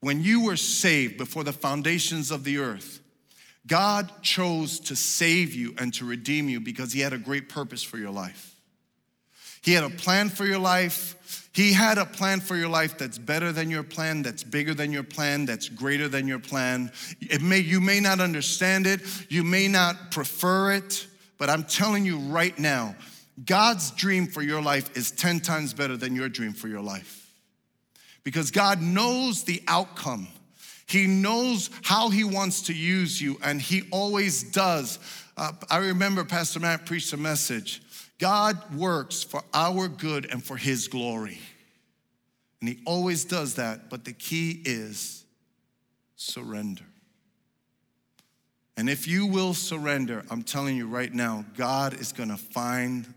when 0.01 0.23
you 0.23 0.45
were 0.45 0.57
saved 0.57 1.17
before 1.17 1.43
the 1.43 1.53
foundations 1.53 2.31
of 2.31 2.45
the 2.45 2.59
earth, 2.59 3.01
God 3.67 4.23
chose 4.23 4.79
to 4.81 4.95
save 4.95 5.53
you 5.53 5.75
and 5.79 5.93
to 5.95 6.05
redeem 6.05 6.49
you 6.49 6.61
because 6.61 6.93
He 6.93 7.01
had 7.01 7.13
a 7.13 7.19
great 7.19 7.49
purpose 7.49 7.83
for 7.83 7.99
your 7.99 8.13
life. 8.13 8.56
He 9.67 9.73
had 9.73 9.83
a 9.83 9.91
plan 9.91 10.29
for 10.29 10.47
your 10.47 10.61
life. 10.61 11.51
He 11.53 11.73
had 11.73 11.99
a 11.99 12.07
plan 12.07 12.39
for 12.39 12.55
your 12.55 12.69
life 12.69 12.97
that's 12.99 13.19
better 13.19 13.51
than 13.51 13.69
your 13.69 13.83
plan, 13.83 14.23
that's 14.23 14.45
bigger 14.45 14.75
than 14.75 14.93
your 14.93 15.03
plan, 15.03 15.45
that's 15.45 15.69
greater 15.69 16.07
than 16.07 16.29
your 16.29 16.39
plan. 16.39 16.93
It 17.21 17.43
may, 17.43 17.59
you 17.59 17.81
may 17.81 17.99
not 17.99 18.21
understand 18.21 18.87
it, 18.87 19.01
you 19.29 19.43
may 19.43 19.67
not 19.67 20.13
prefer 20.13 20.75
it, 20.75 21.09
but 21.37 21.51
I'm 21.51 21.65
telling 21.65 22.07
you 22.07 22.19
right 22.19 22.57
now, 22.61 22.95
God's 23.45 23.91
dream 23.91 24.29
for 24.29 24.41
your 24.41 24.63
life 24.63 24.97
is 24.97 25.11
10 25.11 25.41
times 25.41 25.75
better 25.75 25.97
than 25.97 26.15
your 26.15 26.29
dream 26.29 26.53
for 26.53 26.69
your 26.69 26.83
life. 26.83 27.29
Because 28.23 28.53
God 28.53 28.81
knows 28.81 29.43
the 29.43 29.61
outcome. 29.67 30.29
He 30.87 31.09
knows 31.09 31.71
how 31.83 32.11
He 32.11 32.23
wants 32.23 32.63
to 32.63 32.73
use 32.73 33.21
you, 33.21 33.37
and 33.43 33.61
He 33.61 33.83
always 33.91 34.45
does. 34.45 35.01
Uh, 35.37 35.51
I 35.69 35.79
remember 35.79 36.23
Pastor 36.23 36.61
Matt 36.61 36.87
preached 36.87 37.13
a 37.13 37.17
message 37.17 37.83
God 38.19 38.75
works 38.75 39.23
for 39.23 39.43
our 39.53 39.89
good 39.89 40.27
and 40.31 40.43
for 40.43 40.57
His 40.57 40.89
glory. 40.89 41.39
And 42.61 42.69
He 42.69 42.79
always 42.87 43.25
does 43.25 43.55
that, 43.55 43.91
but 43.91 44.05
the 44.05 44.13
key 44.13 44.63
is 44.65 45.25
surrender. 46.17 46.85
And 48.77 48.91
if 48.91 49.07
you 49.07 49.27
will 49.27 49.55
surrender, 49.55 50.25
I'm 50.31 50.43
telling 50.43 50.77
you 50.77 50.87
right 50.87 51.13
now, 51.13 51.45
God 51.57 51.95
is 51.95 52.13
gonna 52.13 52.37
find 52.37 53.13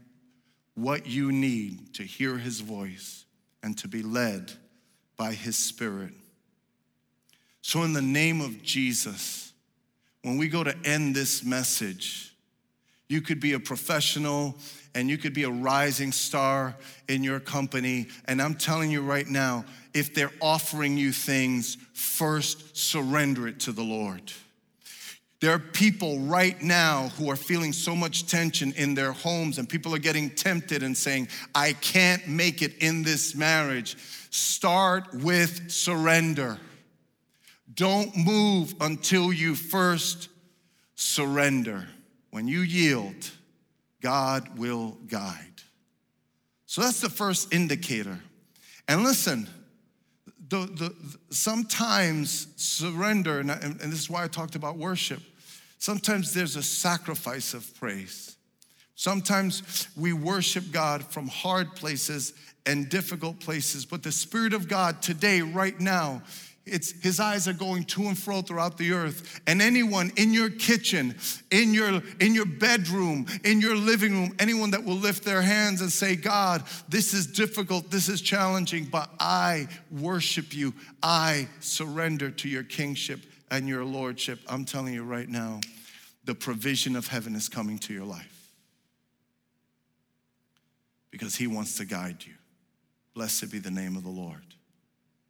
what 0.76 1.06
you 1.06 1.32
need 1.32 1.94
to 1.96 2.04
hear 2.04 2.38
His 2.38 2.62
voice 2.62 3.26
and 3.64 3.78
to 3.80 3.88
be 3.88 4.02
led 4.02 4.52
by 5.18 5.34
His 5.34 5.58
Spirit. 5.58 6.14
So, 7.62 7.84
in 7.84 7.94
the 7.94 8.02
name 8.02 8.40
of 8.42 8.64
Jesus, 8.64 9.54
when 10.24 10.38
we 10.38 10.48
go 10.48 10.64
to 10.64 10.76
end 10.86 11.16
this 11.16 11.44
message, 11.44 12.29
You 13.10 13.22
could 13.22 13.40
be 13.40 13.54
a 13.54 13.60
professional 13.60 14.56
and 14.96 15.10
you 15.10 15.18
could 15.18 15.34
be 15.34 15.44
a 15.44 15.50
rising 15.50 16.12
star 16.12 16.76
in 17.08 17.24
your 17.24 17.40
company. 17.40 18.08
And 18.26 18.42
I'm 18.42 18.56
telling 18.56 18.92
you 18.92 19.02
right 19.02 19.28
now, 19.28 19.66
if 19.94 20.14
they're 20.14 20.32
offering 20.42 20.98
you 20.98 21.12
things, 21.12 21.78
first 21.94 22.78
surrender 22.78 23.48
it 23.48 23.60
to 23.62 23.72
the 23.72 23.84
Lord. 23.84 24.32
There 25.42 25.52
are 25.52 25.60
people 25.60 26.20
right 26.20 26.62
now 26.62 27.10
who 27.18 27.32
are 27.32 27.36
feeling 27.36 27.72
so 27.72 27.96
much 27.96 28.28
tension 28.28 28.74
in 28.76 28.94
their 28.94 29.14
homes, 29.14 29.58
and 29.58 29.70
people 29.70 29.96
are 29.96 30.00
getting 30.00 30.30
tempted 30.30 30.84
and 30.84 30.98
saying, 30.98 31.30
I 31.56 31.74
can't 31.74 32.28
make 32.28 32.62
it 32.62 32.78
in 32.80 33.04
this 33.04 33.36
marriage. 33.36 33.96
Start 34.32 35.14
with 35.14 35.72
surrender. 35.72 36.58
Don't 37.74 38.16
move 38.18 38.76
until 38.82 39.32
you 39.32 39.56
first 39.56 40.28
surrender. 40.96 41.88
When 42.32 42.48
you 42.48 42.62
yield, 42.62 43.32
God 44.02 44.58
will 44.58 44.98
guide. 45.08 45.46
So 46.66 46.82
that's 46.82 47.02
the 47.02 47.10
first 47.10 47.54
indicator. 47.54 48.20
And 48.88 49.04
listen, 49.04 49.50
the, 50.50 50.66
the, 50.68 50.96
sometimes 51.30 52.48
surrender, 52.56 53.40
and, 53.40 53.52
and 53.52 53.80
this 53.80 54.00
is 54.00 54.10
why 54.10 54.24
I 54.24 54.28
talked 54.28 54.56
about 54.56 54.78
worship, 54.78 55.22
sometimes 55.78 56.34
there's 56.34 56.56
a 56.56 56.64
sacrifice 56.64 57.54
of 57.54 57.74
praise. 57.80 58.36
Sometimes 58.96 59.88
we 59.96 60.12
worship 60.12 60.72
God 60.72 61.06
from 61.06 61.28
hard 61.28 61.76
places 61.76 62.34
and 62.66 62.90
difficult 62.90 63.40
places, 63.40 63.86
but 63.86 64.04
the 64.04 64.12
Spirit 64.12 64.54
of 64.54 64.68
God 64.68 65.02
today, 65.02 65.42
right 65.42 65.80
now, 65.80 66.22
it's, 66.72 66.92
his 67.02 67.20
eyes 67.20 67.48
are 67.48 67.54
going 67.54 67.84
to 67.86 68.08
and 68.08 68.18
fro 68.18 68.42
throughout 68.42 68.78
the 68.78 68.94
earth. 68.94 69.42
And 69.48 69.62
anyone 69.62 70.12
in 70.16 70.34
your 70.34 70.50
kitchen, 70.50 71.16
in 71.52 71.74
your, 71.74 72.02
in 72.20 72.34
your 72.34 72.46
bedroom, 72.46 73.26
in 73.44 73.62
your 73.62 73.76
living 73.76 74.14
room, 74.14 74.36
anyone 74.40 74.72
that 74.72 74.84
will 74.84 74.96
lift 74.96 75.24
their 75.24 75.42
hands 75.42 75.82
and 75.82 75.92
say, 75.92 76.16
God, 76.16 76.64
this 76.88 77.14
is 77.14 77.28
difficult, 77.28 77.90
this 77.92 78.10
is 78.10 78.22
challenging, 78.22 78.86
but 78.86 79.10
I 79.20 79.68
worship 79.92 80.54
you. 80.54 80.74
I 81.04 81.48
surrender 81.60 82.32
to 82.32 82.50
your 82.50 82.64
kingship 82.64 83.22
and 83.52 83.68
your 83.68 83.84
lordship. 83.84 84.40
I'm 84.48 84.66
telling 84.66 84.94
you 84.94 85.04
right 85.04 85.28
now, 85.28 85.60
the 86.26 86.36
provision 86.36 86.96
of 86.96 87.08
heaven 87.08 87.36
is 87.36 87.50
coming 87.50 87.80
to 87.80 87.94
your 87.94 88.06
life 88.06 88.52
because 91.12 91.36
he 91.36 91.48
wants 91.48 91.78
to 91.78 91.86
guide 91.86 92.24
you. 92.26 92.34
Blessed 93.14 93.52
be 93.52 93.60
the 93.60 93.72
name 93.72 93.96
of 93.96 94.04
the 94.04 94.10
Lord. 94.10 94.44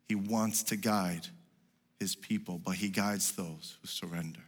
He 0.09 0.15
wants 0.15 0.63
to 0.63 0.75
guide 0.75 1.27
his 1.99 2.15
people, 2.15 2.57
but 2.57 2.75
he 2.75 2.89
guides 2.89 3.31
those 3.33 3.77
who 3.79 3.87
surrender. 3.87 4.41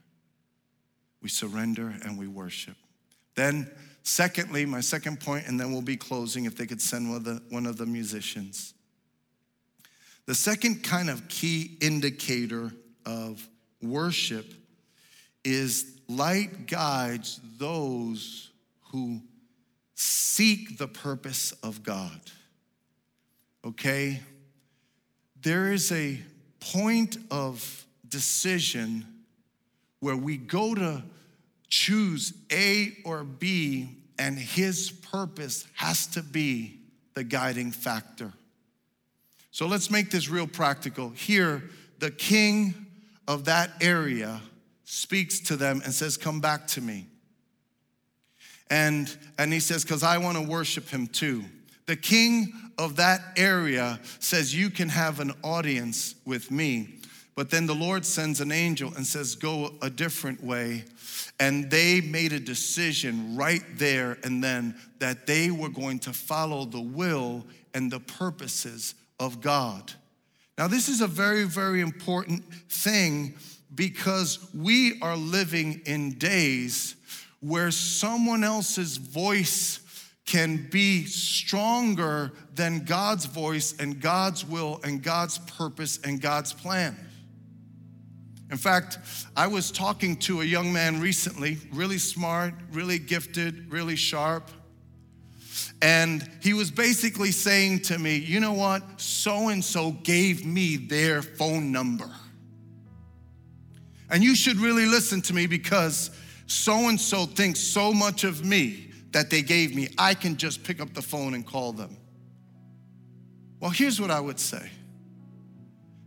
We 1.21 1.29
surrender 1.29 1.93
and 2.03 2.17
we 2.17 2.27
worship. 2.27 2.75
Then, 3.35 3.69
secondly, 4.01 4.65
my 4.65 4.81
second 4.81 5.19
point, 5.19 5.47
and 5.47 5.59
then 5.59 5.71
we'll 5.71 5.83
be 5.83 5.97
closing 5.97 6.45
if 6.45 6.57
they 6.57 6.65
could 6.65 6.81
send 6.81 7.09
one 7.09 7.17
of 7.17 7.23
the, 7.23 7.41
one 7.49 7.67
of 7.67 7.77
the 7.77 7.85
musicians. 7.85 8.73
The 10.25 10.33
second 10.35 10.83
kind 10.83 11.09
of 11.09 11.27
key 11.27 11.77
indicator 11.79 12.71
of 13.05 13.47
worship 13.83 14.45
is 15.43 15.99
light 16.07 16.67
guides 16.67 17.39
those 17.57 18.49
who 18.91 19.21
seek 19.95 20.77
the 20.79 20.87
purpose 20.87 21.51
of 21.63 21.83
God. 21.83 22.19
Okay? 23.63 24.21
There 25.41 25.71
is 25.71 25.91
a 25.91 26.19
point 26.59 27.17
of 27.29 27.85
decision 28.07 29.05
where 29.99 30.17
we 30.17 30.37
go 30.37 30.75
to 30.75 31.03
choose 31.69 32.33
A 32.51 32.97
or 33.05 33.23
B, 33.23 33.89
and 34.19 34.37
His 34.37 34.91
purpose 34.91 35.65
has 35.75 36.07
to 36.07 36.21
be 36.21 36.79
the 37.13 37.23
guiding 37.23 37.71
factor. 37.71 38.33
So 39.51 39.67
let's 39.67 39.91
make 39.91 40.11
this 40.11 40.29
real 40.29 40.47
practical. 40.47 41.09
Here, 41.09 41.63
the 41.99 42.11
king 42.11 42.73
of 43.27 43.45
that 43.45 43.71
area 43.81 44.41
speaks 44.85 45.39
to 45.41 45.55
them 45.55 45.81
and 45.83 45.93
says, 45.93 46.17
Come 46.17 46.39
back 46.39 46.67
to 46.67 46.81
me. 46.81 47.07
And, 48.69 49.13
and 49.37 49.51
he 49.51 49.59
says, 49.59 49.83
Because 49.83 50.03
I 50.03 50.17
want 50.17 50.37
to 50.37 50.43
worship 50.43 50.89
him 50.89 51.07
too. 51.07 51.43
The 51.91 51.97
king 51.97 52.53
of 52.77 52.95
that 52.95 53.19
area 53.35 53.99
says, 54.19 54.55
You 54.55 54.69
can 54.69 54.87
have 54.87 55.19
an 55.19 55.33
audience 55.43 56.15
with 56.23 56.49
me. 56.49 57.01
But 57.35 57.49
then 57.49 57.65
the 57.65 57.75
Lord 57.75 58.05
sends 58.05 58.39
an 58.39 58.49
angel 58.49 58.93
and 58.95 59.05
says, 59.05 59.35
Go 59.35 59.73
a 59.81 59.89
different 59.89 60.41
way. 60.41 60.85
And 61.37 61.69
they 61.69 61.99
made 61.99 62.31
a 62.31 62.39
decision 62.39 63.35
right 63.35 63.63
there 63.73 64.17
and 64.23 64.41
then 64.41 64.77
that 64.99 65.27
they 65.27 65.51
were 65.51 65.67
going 65.67 65.99
to 65.99 66.13
follow 66.13 66.63
the 66.63 66.79
will 66.79 67.45
and 67.73 67.91
the 67.91 67.99
purposes 67.99 68.95
of 69.19 69.41
God. 69.41 69.91
Now, 70.57 70.69
this 70.69 70.87
is 70.87 71.01
a 71.01 71.07
very, 71.07 71.43
very 71.43 71.81
important 71.81 72.45
thing 72.69 73.35
because 73.75 74.39
we 74.53 74.97
are 75.01 75.17
living 75.17 75.81
in 75.85 76.17
days 76.17 76.95
where 77.41 77.69
someone 77.69 78.45
else's 78.45 78.95
voice 78.95 79.81
can 80.25 80.67
be 80.71 81.05
stronger 81.05 82.31
than 82.55 82.85
God's 82.85 83.25
voice 83.25 83.75
and 83.79 83.99
God's 83.99 84.45
will 84.45 84.79
and 84.83 85.01
God's 85.01 85.39
purpose 85.39 85.99
and 86.03 86.21
God's 86.21 86.53
plan. 86.53 86.95
In 88.51 88.57
fact, 88.57 88.99
I 89.35 89.47
was 89.47 89.71
talking 89.71 90.17
to 90.17 90.41
a 90.41 90.43
young 90.43 90.73
man 90.73 90.99
recently, 90.99 91.57
really 91.73 91.97
smart, 91.97 92.53
really 92.71 92.99
gifted, 92.99 93.71
really 93.71 93.95
sharp. 93.95 94.51
And 95.81 96.29
he 96.41 96.53
was 96.53 96.69
basically 96.69 97.31
saying 97.31 97.81
to 97.83 97.97
me, 97.97 98.17
you 98.17 98.39
know 98.39 98.53
what? 98.53 98.83
So 99.01 99.49
and 99.49 99.63
so 99.63 99.91
gave 99.91 100.45
me 100.45 100.75
their 100.75 101.21
phone 101.21 101.71
number. 101.71 102.09
And 104.09 104.21
you 104.23 104.35
should 104.35 104.57
really 104.57 104.85
listen 104.85 105.21
to 105.23 105.33
me 105.33 105.47
because 105.47 106.11
so 106.45 106.89
and 106.89 106.99
so 106.99 107.25
thinks 107.25 107.61
so 107.61 107.93
much 107.93 108.25
of 108.25 108.45
me 108.45 108.90
that 109.11 109.29
they 109.29 109.41
gave 109.41 109.75
me, 109.75 109.89
I 109.97 110.13
can 110.13 110.37
just 110.37 110.63
pick 110.63 110.79
up 110.79 110.93
the 110.93 111.01
phone 111.01 111.33
and 111.33 111.45
call 111.45 111.73
them. 111.73 111.97
Well, 113.59 113.71
here's 113.71 113.99
what 113.99 114.11
I 114.11 114.19
would 114.19 114.39
say 114.39 114.69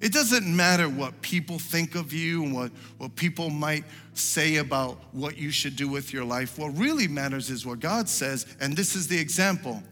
it 0.01 0.12
doesn't 0.12 0.45
matter 0.45 0.88
what 0.88 1.23
people 1.23 1.59
think 1.59 1.95
of 1.95 2.12
you 2.12 2.43
and 2.43 2.55
what, 2.55 2.73
what 2.99 3.17
people 3.17 3.49
might 3.49 3.85
say 4.12 4.57
about 4.57 4.99
what 5.12 5.38
you 5.38 5.51
should 5.51 5.77
do 5.77 5.88
with 5.88 6.12
your 6.12 6.25
life. 6.25 6.59
What 6.59 6.77
really 6.77 7.09
matters 7.09 7.49
is 7.49 7.64
what 7.64 7.81
God 7.81 8.09
says, 8.09 8.45
and 8.61 8.77
this 8.77 8.97
is 8.97 9.09
the 9.09 9.19
example. 9.19 9.83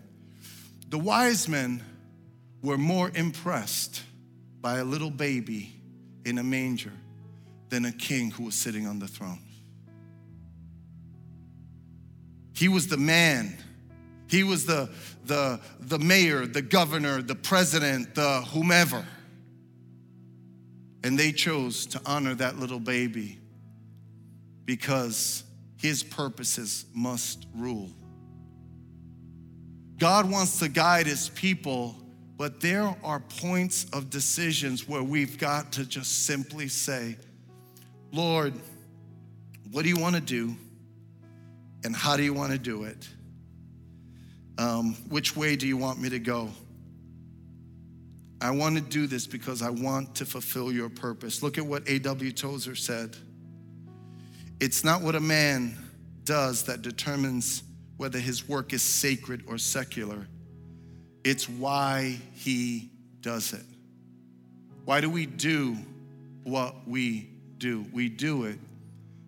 The 0.90 0.98
wise 0.98 1.48
men 1.48 1.82
were 2.62 2.76
more 2.76 3.10
impressed 3.14 4.02
by 4.60 4.78
a 4.78 4.84
little 4.84 5.10
baby 5.10 5.72
in 6.26 6.38
a 6.38 6.44
manger 6.44 6.92
than 7.70 7.86
a 7.86 7.92
king 7.92 8.30
who 8.30 8.44
was 8.44 8.54
sitting 8.54 8.86
on 8.86 8.98
the 8.98 9.08
throne. 9.08 9.40
He 12.54 12.68
was 12.68 12.88
the 12.88 12.96
man. 12.96 13.56
He 14.28 14.44
was 14.44 14.64
the, 14.66 14.90
the, 15.24 15.60
the 15.80 15.98
mayor, 15.98 16.46
the 16.46 16.62
governor, 16.62 17.22
the 17.22 17.34
president, 17.34 18.14
the 18.14 18.42
whomever. 18.52 19.04
And 21.04 21.18
they 21.18 21.32
chose 21.32 21.86
to 21.86 22.00
honor 22.06 22.34
that 22.36 22.58
little 22.58 22.80
baby 22.80 23.38
because 24.64 25.44
his 25.76 26.02
purposes 26.02 26.86
must 26.94 27.46
rule. 27.56 27.90
God 29.98 30.30
wants 30.30 30.58
to 30.60 30.68
guide 30.68 31.06
his 31.06 31.28
people, 31.30 31.96
but 32.36 32.60
there 32.60 32.96
are 33.04 33.20
points 33.20 33.86
of 33.92 34.10
decisions 34.10 34.88
where 34.88 35.02
we've 35.02 35.38
got 35.38 35.72
to 35.72 35.84
just 35.84 36.26
simply 36.26 36.68
say, 36.68 37.16
Lord, 38.12 38.54
what 39.70 39.82
do 39.82 39.88
you 39.88 39.96
want 39.96 40.14
to 40.14 40.20
do? 40.20 40.56
And 41.84 41.94
how 41.94 42.16
do 42.16 42.22
you 42.22 42.32
want 42.32 42.52
to 42.52 42.58
do 42.58 42.84
it? 42.84 43.08
Um, 44.58 44.94
which 45.08 45.36
way 45.36 45.56
do 45.56 45.66
you 45.66 45.76
want 45.76 46.00
me 46.00 46.08
to 46.10 46.18
go? 46.18 46.50
I 48.40 48.50
want 48.50 48.76
to 48.76 48.82
do 48.82 49.06
this 49.06 49.26
because 49.26 49.62
I 49.62 49.70
want 49.70 50.16
to 50.16 50.26
fulfill 50.26 50.72
your 50.72 50.88
purpose. 50.88 51.42
Look 51.42 51.58
at 51.58 51.64
what 51.64 51.88
A.W. 51.88 52.32
Tozer 52.32 52.74
said. 52.74 53.16
It's 54.60 54.84
not 54.84 55.00
what 55.02 55.14
a 55.14 55.20
man 55.20 55.76
does 56.24 56.64
that 56.64 56.82
determines 56.82 57.62
whether 57.96 58.18
his 58.18 58.48
work 58.48 58.72
is 58.72 58.82
sacred 58.82 59.44
or 59.46 59.58
secular, 59.58 60.26
it's 61.24 61.48
why 61.48 62.18
he 62.32 62.90
does 63.20 63.52
it. 63.52 63.64
Why 64.84 65.00
do 65.00 65.08
we 65.08 65.26
do 65.26 65.76
what 66.42 66.74
we 66.86 67.30
do? 67.58 67.86
We 67.92 68.08
do 68.08 68.44
it 68.44 68.58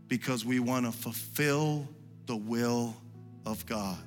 because 0.09 0.45
we 0.45 0.59
want 0.59 0.87
to 0.87 0.93
fulfill 0.93 1.89
the 2.27 2.37
will 2.37 2.97
of 3.47 3.65
God. 3.67 3.99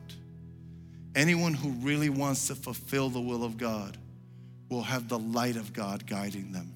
Anyone 1.16 1.54
who 1.54 1.70
really 1.86 2.10
wants 2.10 2.48
to 2.48 2.56
fulfill 2.56 3.10
the 3.10 3.22
will 3.22 3.44
of 3.44 3.58
God 3.58 3.98
will 4.70 4.84
have 4.84 5.08
the 5.08 5.20
light 5.20 5.56
of 5.56 5.74
God 5.74 6.06
guiding 6.06 6.52
them. 6.52 6.74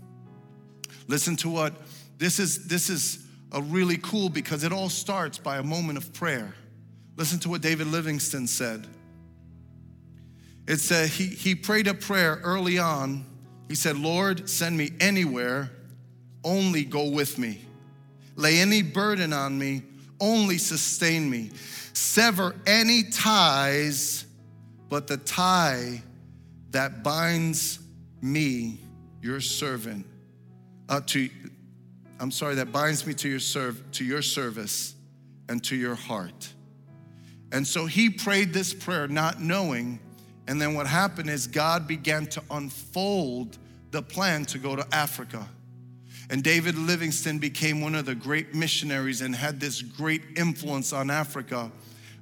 Listen 1.07 1.35
to 1.37 1.49
what 1.49 1.73
this 2.17 2.39
is 2.39 2.67
this 2.67 2.89
is 2.89 3.25
a 3.51 3.61
really 3.61 3.97
cool 3.97 4.29
because 4.29 4.63
it 4.63 4.71
all 4.71 4.89
starts 4.89 5.37
by 5.37 5.57
a 5.57 5.63
moment 5.63 5.97
of 5.97 6.13
prayer. 6.13 6.55
Listen 7.17 7.39
to 7.39 7.49
what 7.49 7.61
David 7.61 7.87
Livingstone 7.87 8.47
said. 8.47 8.87
It 10.67 10.77
said 10.77 11.09
he, 11.09 11.27
he 11.27 11.55
prayed 11.55 11.87
a 11.87 11.93
prayer 11.93 12.39
early 12.43 12.77
on. 12.77 13.25
He 13.67 13.75
said, 13.75 13.97
Lord, 13.97 14.49
send 14.49 14.77
me 14.77 14.91
anywhere, 14.99 15.71
only 16.43 16.83
go 16.83 17.09
with 17.09 17.37
me. 17.37 17.65
Lay 18.35 18.59
any 18.59 18.81
burden 18.81 19.33
on 19.33 19.57
me, 19.57 19.81
only 20.21 20.57
sustain 20.57 21.29
me. 21.29 21.51
Sever 21.93 22.55
any 22.65 23.03
ties, 23.03 24.25
but 24.87 25.07
the 25.07 25.17
tie 25.17 26.01
that 26.69 27.03
binds 27.03 27.79
me, 28.21 28.79
your 29.21 29.41
servant, 29.41 30.05
uh, 30.87 31.01
to, 31.07 31.29
I'm 32.19 32.31
sorry, 32.31 32.55
that 32.55 32.71
binds 32.71 33.05
me 33.05 33.13
to 33.15 33.27
your 33.29 33.39
serve, 33.39 33.83
to 33.93 34.05
your 34.05 34.21
service 34.21 34.95
and 35.49 35.61
to 35.65 35.75
your 35.75 35.95
heart. 35.95 36.53
And 37.51 37.67
so 37.67 37.85
he 37.85 38.09
prayed 38.09 38.53
this 38.53 38.73
prayer 38.73 39.07
not 39.07 39.41
knowing. 39.41 39.99
And 40.47 40.61
then 40.61 40.73
what 40.73 40.87
happened 40.87 41.29
is 41.29 41.47
God 41.47 41.87
began 41.87 42.25
to 42.27 42.41
unfold 42.49 43.57
the 43.91 44.01
plan 44.01 44.45
to 44.45 44.57
go 44.57 44.75
to 44.75 44.87
Africa. 44.93 45.47
And 46.31 46.41
David 46.41 46.77
Livingstone 46.77 47.39
became 47.39 47.81
one 47.81 47.93
of 47.93 48.05
the 48.05 48.15
great 48.15 48.55
missionaries 48.55 49.19
and 49.19 49.35
had 49.35 49.59
this 49.59 49.81
great 49.81 50.21
influence 50.37 50.93
on 50.93 51.11
Africa. 51.11 51.69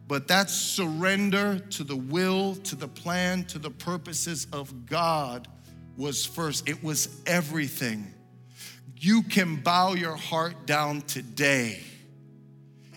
But 0.08 0.28
that 0.30 0.50
surrender 0.50 1.60
to 1.60 1.84
the 1.84 1.96
will, 1.96 2.56
to 2.56 2.76
the 2.76 2.88
plan, 2.88 3.44
to 3.46 3.60
the 3.60 3.70
purposes 3.70 4.48
of 4.52 4.88
God 4.88 5.48
was 5.96 6.26
first. 6.26 6.68
It 6.68 6.84
was 6.84 7.22
everything. 7.28 8.12
You 8.98 9.22
can 9.22 9.58
bow 9.58 9.94
your 9.94 10.16
heart 10.16 10.66
down 10.66 11.02
today 11.02 11.80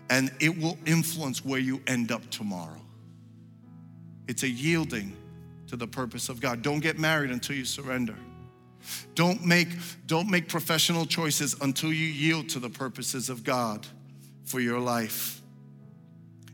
and 0.08 0.32
it 0.40 0.56
will 0.56 0.78
influence 0.86 1.44
where 1.44 1.60
you 1.60 1.82
end 1.86 2.10
up 2.10 2.28
tomorrow. 2.30 2.80
It's 4.28 4.44
a 4.44 4.48
yielding 4.48 5.14
to 5.66 5.76
the 5.76 5.86
purpose 5.86 6.30
of 6.30 6.40
God. 6.40 6.62
Don't 6.62 6.80
get 6.80 6.98
married 6.98 7.30
until 7.30 7.54
you 7.54 7.66
surrender. 7.66 8.16
Don't 9.14 9.44
make, 9.44 9.68
don't 10.06 10.30
make 10.30 10.48
professional 10.48 11.06
choices 11.06 11.54
until 11.60 11.92
you 11.92 12.06
yield 12.06 12.48
to 12.50 12.58
the 12.58 12.70
purposes 12.70 13.28
of 13.28 13.44
God 13.44 13.86
for 14.44 14.60
your 14.60 14.80
life. 14.80 15.42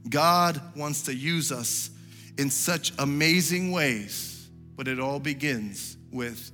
God 0.09 0.61
wants 0.77 1.03
to 1.03 1.14
use 1.14 1.53
us 1.53 1.91
in 2.38 2.51
such 2.51 2.93
amazing 2.99 3.73
ways, 3.73 4.49
but 4.77 4.88
it 4.88 5.01
all 5.01 5.19
begins 5.19 5.97
with 6.12 6.53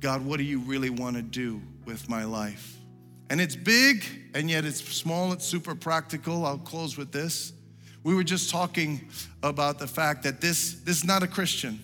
God, 0.00 0.24
what 0.24 0.38
do 0.38 0.42
you 0.42 0.58
really 0.58 0.90
want 0.90 1.16
to 1.16 1.22
do 1.22 1.62
with 1.84 2.08
my 2.08 2.24
life? 2.24 2.76
And 3.30 3.40
it's 3.40 3.56
big, 3.56 4.04
and 4.34 4.50
yet 4.50 4.64
it's 4.64 4.82
small, 4.82 5.32
it's 5.32 5.46
super 5.46 5.74
practical. 5.74 6.44
I'll 6.44 6.58
close 6.58 6.98
with 6.98 7.12
this. 7.12 7.52
We 8.02 8.14
were 8.14 8.24
just 8.24 8.50
talking 8.50 9.08
about 9.44 9.78
the 9.78 9.86
fact 9.86 10.24
that 10.24 10.40
this, 10.40 10.74
this 10.80 10.98
is 10.98 11.04
not 11.04 11.22
a 11.22 11.28
Christian, 11.28 11.78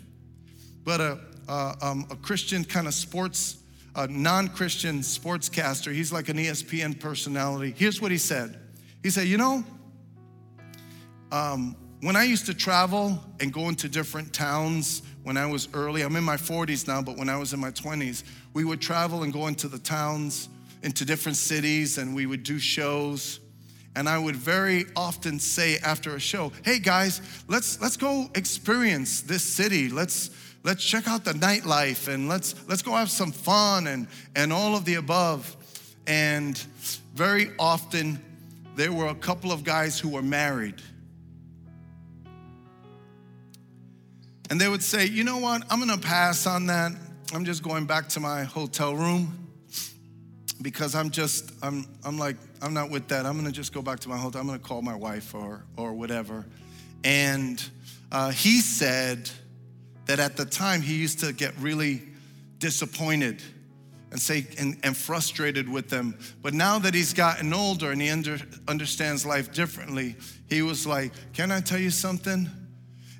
but 0.84 1.00
a, 1.00 1.18
uh, 1.48 1.74
um, 1.80 2.06
a 2.10 2.16
Christian 2.16 2.64
kind 2.64 2.86
of 2.86 2.94
sports, 2.94 3.58
a 3.96 4.06
non 4.06 4.48
Christian 4.48 5.00
sportscaster. 5.00 5.92
He's 5.92 6.12
like 6.12 6.28
an 6.28 6.36
ESPN 6.36 7.00
personality. 7.00 7.74
Here's 7.76 8.00
what 8.00 8.10
he 8.10 8.18
said 8.18 8.58
He 9.02 9.10
said, 9.10 9.26
You 9.26 9.38
know, 9.38 9.64
um, 11.32 11.76
when 12.00 12.14
I 12.14 12.24
used 12.24 12.46
to 12.46 12.54
travel 12.54 13.18
and 13.40 13.52
go 13.52 13.68
into 13.68 13.88
different 13.88 14.32
towns 14.32 15.02
when 15.24 15.36
I 15.36 15.46
was 15.46 15.68
early, 15.74 16.02
I'm 16.02 16.14
in 16.16 16.24
my 16.24 16.36
40s 16.36 16.86
now, 16.86 17.02
but 17.02 17.16
when 17.16 17.28
I 17.28 17.36
was 17.36 17.52
in 17.52 17.60
my 17.60 17.70
20s, 17.70 18.22
we 18.54 18.64
would 18.64 18.80
travel 18.80 19.24
and 19.24 19.32
go 19.32 19.48
into 19.48 19.68
the 19.68 19.78
towns 19.78 20.48
into 20.82 21.04
different 21.04 21.36
cities 21.36 21.98
and 21.98 22.14
we 22.14 22.26
would 22.26 22.42
do 22.44 22.58
shows. 22.58 23.40
And 23.96 24.08
I 24.08 24.16
would 24.16 24.36
very 24.36 24.84
often 24.94 25.40
say 25.40 25.78
after 25.78 26.14
a 26.14 26.20
show, 26.20 26.52
"Hey 26.64 26.78
guys, 26.78 27.20
let's 27.48 27.80
let's 27.80 27.96
go 27.96 28.30
experience 28.36 29.22
this 29.22 29.42
city. 29.42 29.88
Let's 29.88 30.30
let's 30.68 30.84
check 30.84 31.08
out 31.08 31.24
the 31.24 31.32
nightlife 31.32 32.12
and 32.12 32.28
let's 32.28 32.54
let's 32.68 32.82
go 32.82 32.92
have 32.92 33.10
some 33.10 33.32
fun 33.32 33.86
and 33.86 34.06
and 34.36 34.52
all 34.52 34.76
of 34.76 34.84
the 34.84 34.96
above." 34.96 35.56
And 36.06 36.56
very 37.14 37.50
often 37.58 38.22
there 38.76 38.92
were 38.92 39.08
a 39.08 39.14
couple 39.14 39.50
of 39.50 39.64
guys 39.64 39.98
who 39.98 40.10
were 40.10 40.22
married. 40.22 40.80
And 44.50 44.60
they 44.60 44.68
would 44.68 44.82
say, 44.82 45.06
"You 45.06 45.24
know 45.24 45.38
what? 45.38 45.62
I'm 45.70 45.80
going 45.84 45.98
to 45.98 46.06
pass 46.06 46.46
on 46.46 46.66
that. 46.66 46.92
I'm 47.34 47.44
just 47.44 47.62
going 47.62 47.86
back 47.86 48.08
to 48.10 48.20
my 48.20 48.44
hotel 48.44 48.94
room." 48.94 49.48
because 50.60 50.96
I'm 50.96 51.10
just, 51.10 51.52
I'm, 51.62 51.86
I'm 52.04 52.18
like, 52.18 52.36
I'm 52.60 52.74
not 52.74 52.90
with 52.90 53.06
that. 53.08 53.26
I'm 53.26 53.36
gonna 53.36 53.52
just 53.52 53.72
go 53.72 53.80
back 53.80 54.00
to 54.00 54.08
my 54.08 54.16
hotel. 54.16 54.40
I'm 54.40 54.46
gonna 54.48 54.58
call 54.58 54.82
my 54.82 54.96
wife 54.96 55.32
or, 55.32 55.64
or 55.76 55.92
whatever. 55.92 56.44
And 57.04 57.64
uh, 58.10 58.30
he 58.30 58.60
said 58.60 59.30
that 60.08 60.18
at 60.18 60.36
the 60.36 60.44
time 60.44 60.80
he 60.80 60.94
used 60.94 61.20
to 61.20 61.32
get 61.32 61.56
really 61.58 62.02
disappointed 62.58 63.42
and 64.10 64.18
say 64.18 64.46
and, 64.58 64.78
and 64.82 64.96
frustrated 64.96 65.68
with 65.68 65.90
them. 65.90 66.18
But 66.42 66.54
now 66.54 66.78
that 66.78 66.94
he's 66.94 67.12
gotten 67.12 67.52
older 67.52 67.92
and 67.92 68.00
he 68.00 68.08
under, 68.08 68.38
understands 68.66 69.26
life 69.26 69.52
differently, 69.52 70.16
he 70.48 70.62
was 70.62 70.86
like, 70.86 71.12
Can 71.34 71.52
I 71.52 71.60
tell 71.60 71.78
you 71.78 71.90
something? 71.90 72.48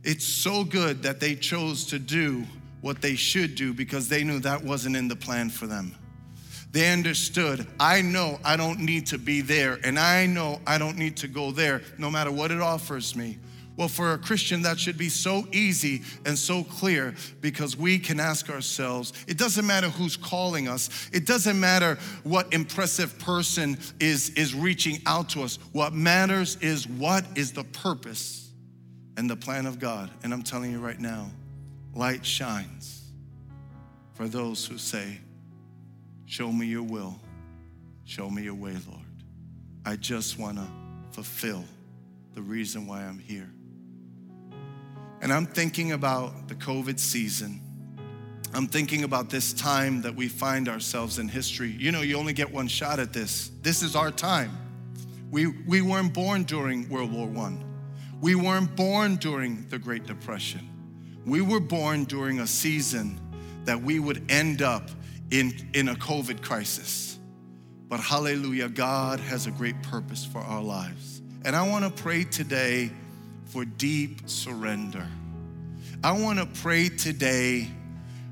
It's 0.02 0.24
so 0.24 0.64
good 0.64 1.02
that 1.02 1.20
they 1.20 1.34
chose 1.34 1.84
to 1.86 1.98
do 1.98 2.44
what 2.80 3.02
they 3.02 3.16
should 3.16 3.54
do 3.54 3.74
because 3.74 4.08
they 4.08 4.24
knew 4.24 4.38
that 4.40 4.64
wasn't 4.64 4.96
in 4.96 5.08
the 5.08 5.16
plan 5.16 5.50
for 5.50 5.66
them. 5.66 5.94
They 6.72 6.90
understood, 6.90 7.66
I 7.78 8.00
know 8.00 8.38
I 8.44 8.56
don't 8.56 8.80
need 8.80 9.06
to 9.08 9.18
be 9.18 9.42
there, 9.42 9.78
and 9.84 9.98
I 9.98 10.26
know 10.26 10.60
I 10.66 10.78
don't 10.78 10.96
need 10.96 11.16
to 11.18 11.28
go 11.28 11.50
there, 11.50 11.82
no 11.98 12.10
matter 12.10 12.30
what 12.30 12.50
it 12.50 12.60
offers 12.60 13.16
me. 13.16 13.38
Well, 13.78 13.86
for 13.86 14.12
a 14.12 14.18
Christian, 14.18 14.62
that 14.62 14.76
should 14.76 14.98
be 14.98 15.08
so 15.08 15.46
easy 15.52 16.02
and 16.26 16.36
so 16.36 16.64
clear 16.64 17.14
because 17.40 17.76
we 17.76 18.00
can 18.00 18.18
ask 18.18 18.50
ourselves 18.50 19.12
it 19.28 19.38
doesn't 19.38 19.64
matter 19.64 19.88
who's 19.88 20.16
calling 20.16 20.66
us, 20.66 21.08
it 21.12 21.26
doesn't 21.26 21.58
matter 21.58 21.96
what 22.24 22.52
impressive 22.52 23.16
person 23.20 23.78
is, 24.00 24.30
is 24.30 24.52
reaching 24.52 25.00
out 25.06 25.28
to 25.30 25.42
us. 25.44 25.60
What 25.70 25.92
matters 25.92 26.56
is 26.56 26.88
what 26.88 27.24
is 27.36 27.52
the 27.52 27.62
purpose 27.62 28.50
and 29.16 29.30
the 29.30 29.36
plan 29.36 29.64
of 29.64 29.78
God. 29.78 30.10
And 30.24 30.34
I'm 30.34 30.42
telling 30.42 30.72
you 30.72 30.80
right 30.80 30.98
now, 30.98 31.30
light 31.94 32.26
shines 32.26 33.12
for 34.14 34.26
those 34.26 34.66
who 34.66 34.76
say, 34.76 35.20
Show 36.26 36.50
me 36.50 36.66
your 36.66 36.82
will. 36.82 37.18
Show 38.04 38.28
me 38.28 38.42
your 38.42 38.54
way, 38.54 38.74
Lord. 38.90 39.06
I 39.86 39.94
just 39.94 40.36
want 40.36 40.58
to 40.58 40.66
fulfill 41.12 41.64
the 42.34 42.42
reason 42.42 42.86
why 42.86 43.04
I'm 43.04 43.20
here. 43.20 43.48
And 45.20 45.32
I'm 45.32 45.46
thinking 45.46 45.92
about 45.92 46.48
the 46.48 46.54
COVID 46.54 46.98
season. 46.98 47.60
I'm 48.54 48.66
thinking 48.66 49.04
about 49.04 49.28
this 49.28 49.52
time 49.52 50.02
that 50.02 50.14
we 50.14 50.28
find 50.28 50.68
ourselves 50.68 51.18
in 51.18 51.28
history. 51.28 51.76
You 51.78 51.92
know, 51.92 52.00
you 52.00 52.16
only 52.16 52.32
get 52.32 52.50
one 52.50 52.68
shot 52.68 52.98
at 52.98 53.12
this. 53.12 53.50
This 53.62 53.82
is 53.82 53.94
our 53.94 54.10
time. 54.10 54.56
We, 55.30 55.46
we 55.46 55.82
weren't 55.82 56.14
born 56.14 56.44
during 56.44 56.88
World 56.88 57.12
War 57.12 57.28
I. 57.44 57.58
We 58.20 58.34
weren't 58.34 58.74
born 58.74 59.16
during 59.16 59.68
the 59.68 59.78
Great 59.78 60.06
Depression. 60.06 60.68
We 61.26 61.42
were 61.42 61.60
born 61.60 62.04
during 62.04 62.40
a 62.40 62.46
season 62.46 63.20
that 63.64 63.82
we 63.82 64.00
would 64.00 64.30
end 64.30 64.62
up 64.62 64.88
in, 65.30 65.52
in 65.74 65.88
a 65.88 65.94
COVID 65.94 66.42
crisis. 66.42 67.18
But 67.88 68.00
hallelujah, 68.00 68.68
God 68.68 69.20
has 69.20 69.46
a 69.46 69.50
great 69.50 69.82
purpose 69.82 70.24
for 70.24 70.38
our 70.38 70.62
lives. 70.62 71.20
And 71.44 71.54
I 71.54 71.68
want 71.68 71.84
to 71.84 72.02
pray 72.02 72.24
today 72.24 72.90
for 73.48 73.64
deep 73.64 74.28
surrender. 74.28 75.06
I 76.04 76.12
want 76.12 76.38
to 76.38 76.46
pray 76.60 76.88
today 76.88 77.68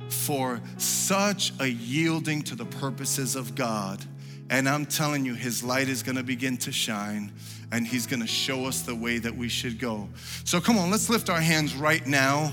for 0.08 0.60
such 0.76 1.52
a 1.58 1.66
yielding 1.66 2.42
to 2.42 2.54
the 2.54 2.66
purposes 2.66 3.34
of 3.34 3.54
God. 3.54 4.04
And 4.50 4.68
I'm 4.68 4.86
telling 4.86 5.24
you, 5.24 5.34
His 5.34 5.64
light 5.64 5.88
is 5.88 6.02
going 6.02 6.16
to 6.16 6.22
begin 6.22 6.56
to 6.58 6.70
shine 6.70 7.32
and 7.72 7.86
He's 7.86 8.06
going 8.06 8.20
to 8.20 8.28
show 8.28 8.66
us 8.66 8.82
the 8.82 8.94
way 8.94 9.18
that 9.18 9.34
we 9.34 9.48
should 9.48 9.78
go. 9.78 10.08
So 10.44 10.60
come 10.60 10.78
on, 10.78 10.90
let's 10.90 11.10
lift 11.10 11.28
our 11.28 11.40
hands 11.40 11.74
right 11.74 12.06
now. 12.06 12.52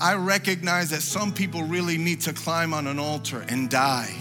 I 0.00 0.14
recognize 0.14 0.90
that 0.90 1.02
some 1.02 1.34
people 1.34 1.64
really 1.64 1.98
need 1.98 2.20
to 2.22 2.32
climb 2.32 2.72
on 2.72 2.86
an 2.86 2.98
altar 2.98 3.44
and 3.48 3.68
die. 3.68 4.14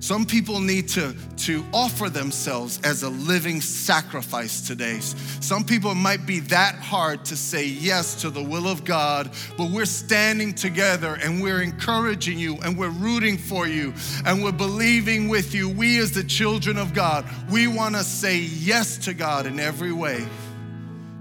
Some 0.00 0.26
people 0.26 0.60
need 0.60 0.88
to, 0.90 1.14
to 1.38 1.64
offer 1.72 2.08
themselves 2.08 2.80
as 2.84 3.02
a 3.02 3.08
living 3.08 3.60
sacrifice 3.60 4.66
today. 4.66 5.00
Some 5.00 5.64
people 5.64 5.94
might 5.94 6.24
be 6.24 6.40
that 6.40 6.76
hard 6.76 7.24
to 7.26 7.36
say 7.36 7.66
yes 7.66 8.20
to 8.22 8.30
the 8.30 8.42
will 8.42 8.68
of 8.68 8.84
God, 8.84 9.30
but 9.56 9.70
we're 9.70 9.86
standing 9.86 10.54
together 10.54 11.18
and 11.22 11.42
we're 11.42 11.62
encouraging 11.62 12.38
you 12.38 12.58
and 12.58 12.78
we're 12.78 12.90
rooting 12.90 13.36
for 13.36 13.66
you 13.66 13.92
and 14.24 14.42
we're 14.42 14.52
believing 14.52 15.28
with 15.28 15.52
you. 15.52 15.68
We, 15.68 15.98
as 15.98 16.12
the 16.12 16.24
children 16.24 16.78
of 16.78 16.94
God, 16.94 17.28
we 17.50 17.66
want 17.66 17.96
to 17.96 18.04
say 18.04 18.38
yes 18.38 18.98
to 18.98 19.14
God 19.14 19.46
in 19.46 19.58
every 19.58 19.92
way 19.92 20.24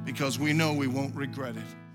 because 0.05 0.37
we 0.37 0.53
know 0.53 0.71
we 0.73 0.87
won't 0.87 1.15
regret 1.15 1.55
it. 1.57 1.86